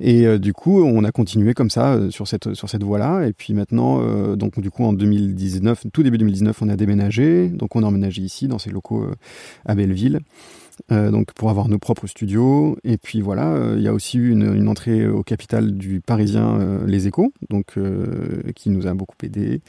[0.00, 3.26] Et du coup, on a continué comme ça sur cette sur cette voie-là.
[3.26, 7.48] Et puis maintenant, euh, donc du coup en 2019, tout début 2019, on a déménagé.
[7.48, 9.14] Donc on a emménagé ici dans ces locaux euh,
[9.66, 10.20] à Belleville.
[10.92, 12.76] Euh, donc pour avoir nos propres studios.
[12.84, 16.60] Et puis voilà, euh, il y a aussi eu une, entrée au capital du Parisien
[16.60, 17.78] euh, Les Échos, donc
[18.54, 19.62] qui nous a beaucoup aidé.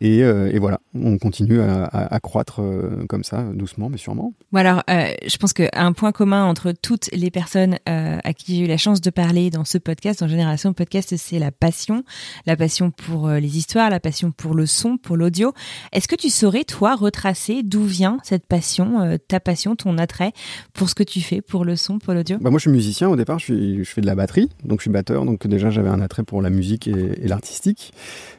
[0.00, 0.22] Et,
[0.58, 2.60] voilà, on continue à, croître
[3.08, 4.32] comme ça, doucement mais sûrement.
[4.54, 8.76] Alors, je pense qu'un point commun entre toutes les personnes à qui j'ai eu la
[8.76, 12.04] chance de parler dans ce podcast, en Génération Podcast, c'est la passion,
[12.46, 15.52] la passion pour les histoires, la passion pour le son, pour l'audio.
[15.92, 20.32] Est-ce que tu saurais toi retracer d'où vient cette passion, ta passion, ton attrait
[20.72, 23.08] pour ce que tu fais, pour le son, pour l'audio bah Moi, je suis musicien
[23.08, 25.70] au départ, je, suis, je, fais de la batterie, donc je suis batteur, donc déjà
[25.70, 27.92] j'avais un attrait pour la musique et, et l'artistique.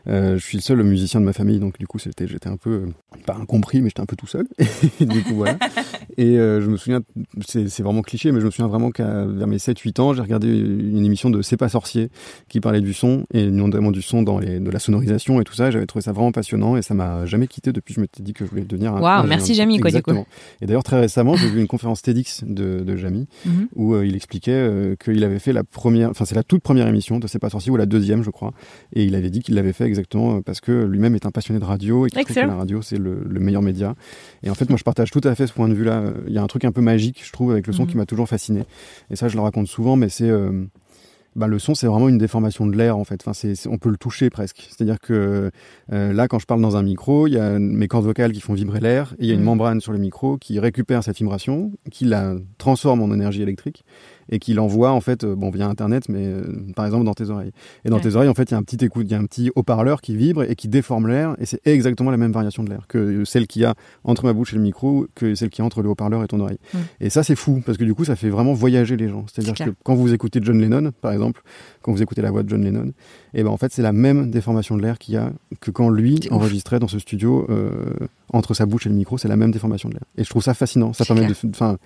[0.07, 2.85] Euh, je suis le seul musicien de ma famille, donc du coup j'étais un peu,
[3.25, 4.47] pas incompris, mais j'étais un peu tout seul.
[4.99, 5.57] et du coup, voilà.
[6.17, 7.01] Et euh, je me souviens,
[7.45, 10.47] c'est vraiment cliché, mais je me souviens vraiment qu'à vers mes 7-8 ans, j'ai regardé
[10.47, 12.09] une émission de C'est pas sorcier
[12.49, 15.53] qui parlait du son, et notamment du son dans les, de la sonorisation et tout
[15.53, 15.71] ça.
[15.71, 17.93] J'avais trouvé ça vraiment passionnant et ça m'a jamais quitté depuis.
[17.93, 19.01] Je m'étais dit que je voulais devenir un.
[19.01, 20.25] Waouh, merci Jamie, quoi, du coup.
[20.61, 23.67] Et d'ailleurs, très récemment, j'ai vu une conférence TEDx de, de Jamie mm -hmm.
[23.75, 26.87] où euh, il expliquait euh, qu'il avait fait la première, enfin, c'est la toute première
[26.87, 28.53] émission de C'est pas sorcier ou la deuxième, je crois.
[28.93, 31.65] Et il avait dit qu'il l'avait fait exactement parce que lui-même est un passionné de
[31.65, 33.95] radio et qu'il trouve que la radio, c'est le, le meilleur média.
[34.43, 36.13] Et en fait, moi, je partage tout à fait ce point de vue-là.
[36.27, 37.87] Il y a un truc un peu magique, je trouve, avec le son mmh.
[37.87, 38.63] qui m'a toujours fasciné.
[39.11, 40.65] Et ça, je le raconte souvent, mais c'est euh,
[41.35, 43.21] bah, le son, c'est vraiment une déformation de l'air en fait.
[43.21, 44.67] Enfin, c'est, on peut le toucher presque.
[44.69, 45.51] C'est-à-dire que
[45.91, 48.41] euh, là, quand je parle dans un micro, il y a mes cordes vocales qui
[48.41, 49.43] font vibrer l'air, et il y a une mmh.
[49.43, 53.83] membrane sur le micro qui récupère cette vibration, qui la transforme en énergie électrique
[54.29, 56.43] et qui l'envoie en fait, bon via internet, mais euh,
[56.75, 57.51] par exemple dans tes oreilles.
[57.83, 58.01] Et dans ouais.
[58.01, 59.51] tes oreilles, en fait, il y a un petit écoute, il y a un petit
[59.55, 62.85] haut-parleur qui vibre et qui déforme l'air, et c'est exactement la même variation de l'air
[62.87, 65.63] que celle qu'il y a entre ma bouche et le micro, que celle qui est
[65.63, 66.59] entre le haut-parleur et ton oreille.
[66.73, 66.77] Mmh.
[67.01, 69.25] Et ça, c'est fou parce que du coup, ça fait vraiment voyager les gens.
[69.31, 71.41] C'est-à-dire que quand vous écoutez John Lennon, par exemple,
[71.81, 72.91] quand vous écoutez la voix de John Lennon,
[73.33, 75.89] et ben en fait, c'est la même déformation de l'air qu'il y a que quand
[75.89, 77.69] lui enregistrait dans ce studio euh,
[78.31, 80.03] entre sa bouche et le micro, c'est la même déformation de l'air.
[80.17, 80.93] Et je trouve ça fascinant.
[80.93, 81.77] Ça permet de, enfin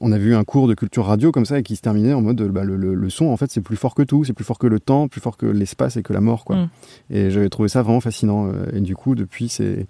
[0.00, 2.22] on a vu un cours de culture radio comme ça et qui se terminait en
[2.22, 4.44] mode bah, le, le, le, son en fait c'est plus fort que tout, c'est plus
[4.44, 6.56] fort que le temps, plus fort que l'espace et que la mort quoi.
[6.56, 6.68] Mm.
[7.10, 9.86] Et j'avais trouvé ça vraiment fascinant euh, et du coup depuis c'est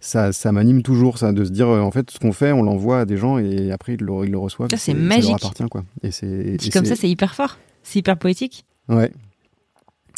[0.00, 2.62] ça, ça m'anime toujours ça de se dire euh, en fait ce qu'on fait on
[2.62, 4.70] l'envoie à des gens et après ils le, ils le reçoivent.
[4.70, 5.24] Ça c'est magique.
[5.24, 5.84] Ça leur appartient quoi.
[6.02, 8.64] Et c'est comme ça c'est hyper fort, c'est hyper poétique.
[8.88, 9.10] Ouais.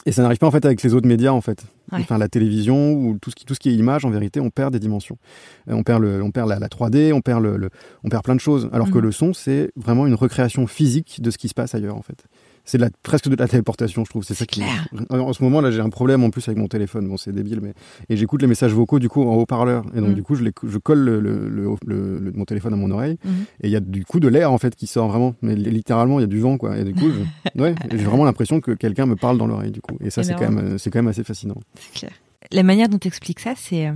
[0.09, 1.67] Et ça n'arrive pas en fait avec les autres médias en fait.
[1.93, 1.99] Ouais.
[2.01, 4.49] Enfin la télévision ou tout ce qui tout ce qui est image en vérité on
[4.49, 5.19] perd des dimensions.
[5.67, 7.69] On perd le on perd la, la 3D, on perd le, le,
[8.05, 8.93] on perd plein de choses alors mmh.
[8.93, 12.01] que le son c'est vraiment une recréation physique de ce qui se passe ailleurs en
[12.01, 12.25] fait.
[12.69, 14.25] C'est presque de la téléportation, je trouve.
[14.25, 14.63] C'est ça qui.
[15.09, 17.09] En ce moment là, j'ai un problème en plus avec mon téléphone.
[17.09, 17.73] Bon, c'est débile, mais
[18.11, 19.87] et j'écoute les messages vocaux du coup en haut-parleur.
[19.97, 20.15] Et donc mmh.
[20.15, 23.17] du coup, je, les, je colle le, le, le, mon téléphone à mon oreille.
[23.25, 23.31] Mmh.
[23.63, 25.35] Et il y a du coup de l'air en fait qui sort vraiment.
[25.41, 26.77] Mais littéralement, il y a du vent quoi.
[26.77, 27.61] Et du coup, je...
[27.63, 29.97] ouais, j'ai vraiment l'impression que quelqu'un me parle dans l'oreille du coup.
[30.05, 31.57] Et ça, c'est quand même, c'est quand même assez fascinant.
[31.75, 32.13] C'est clair.
[32.53, 33.91] La manière dont tu expliques ça, c'est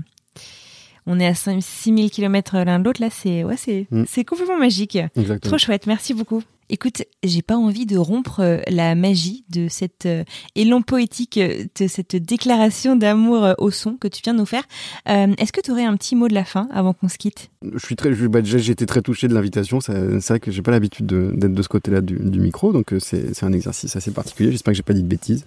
[1.05, 4.05] on est à 6000 km l'un de l'autre là c'est ouais c'est mmh.
[4.25, 5.51] complètement magique Exactement.
[5.51, 6.45] trop chouette merci beaucoup
[6.75, 11.65] Écoute, j'ai pas envie de rompre euh, la magie de cet euh, élan poétique, euh,
[11.79, 14.65] de cette déclaration d'amour au son que tu viens de nous faire.
[15.07, 17.51] Euh, Est-ce que tu aurais un petit mot de la fin avant qu'on se quitte?
[17.75, 19.83] Je suis très, bah, j'ai été très touché de l'invitation.
[19.83, 19.93] C'est
[20.27, 23.53] vrai que j'ai pas l'habitude d'être de, ce côté-là du, du, micro, donc c'est un
[23.53, 24.51] exercice assez particulier.
[24.51, 25.45] J'espère que j'ai pas dit de bêtises.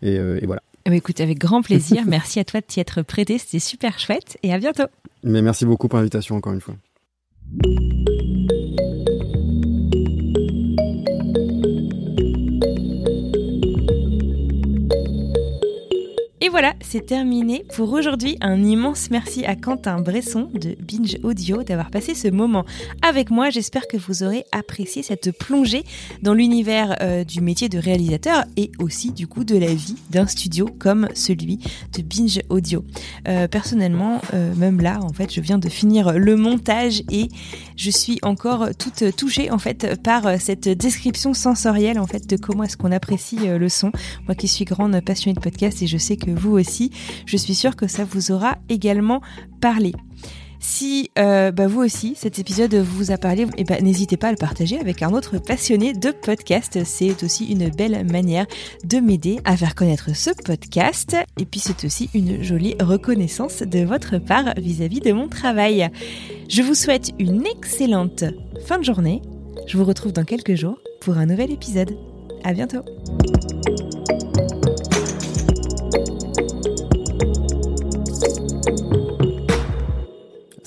[0.00, 0.62] Et, et voilà.
[0.86, 2.04] Eh ben, écoute, avec grand plaisir.
[2.06, 3.36] merci à toi de t'y être prêté.
[3.36, 4.38] C'était super chouette.
[4.42, 4.84] Et à bientôt.
[5.22, 6.76] Mais merci beaucoup pour l'invitation encore une fois.
[16.44, 18.36] Et voilà, c'est terminé pour aujourd'hui.
[18.40, 22.64] Un immense merci à Quentin Bresson de Binge Audio d'avoir passé ce moment
[23.00, 23.50] avec moi.
[23.50, 25.84] J'espère que vous aurez apprécié cette plongée
[26.20, 30.26] dans l'univers euh, du métier de réalisateur et aussi du coup de la vie d'un
[30.26, 31.60] studio comme celui
[31.96, 32.84] de Binge Audio.
[33.28, 37.28] Euh, personnellement, euh, même là, en fait, je viens de finir le montage et
[37.76, 42.64] je suis encore toute touchée en fait par cette description sensorielle en fait de comment
[42.64, 43.92] est-ce qu'on apprécie le son.
[44.26, 46.90] Moi qui suis grande passionnée de podcast et je sais que vous aussi.
[47.26, 49.20] Je suis sûre que ça vous aura également
[49.60, 49.92] parlé.
[50.62, 54.30] Si euh, bah vous aussi, cet épisode vous a parlé, eh ben, n'hésitez pas à
[54.30, 56.78] le partager avec un autre passionné de podcast.
[56.84, 58.46] C'est aussi une belle manière
[58.84, 61.16] de m'aider à faire connaître ce podcast.
[61.36, 65.90] Et puis c'est aussi une jolie reconnaissance de votre part vis-à-vis -vis de mon travail.
[66.48, 68.22] Je vous souhaite une excellente
[68.64, 69.20] fin de journée.
[69.66, 71.90] Je vous retrouve dans quelques jours pour un nouvel épisode.
[72.44, 72.82] À bientôt.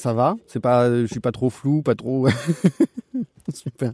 [0.06, 0.36] Ça va.
[0.46, 2.28] C'est pas, je suis pas trop flou, pas trop.
[3.54, 3.94] Super.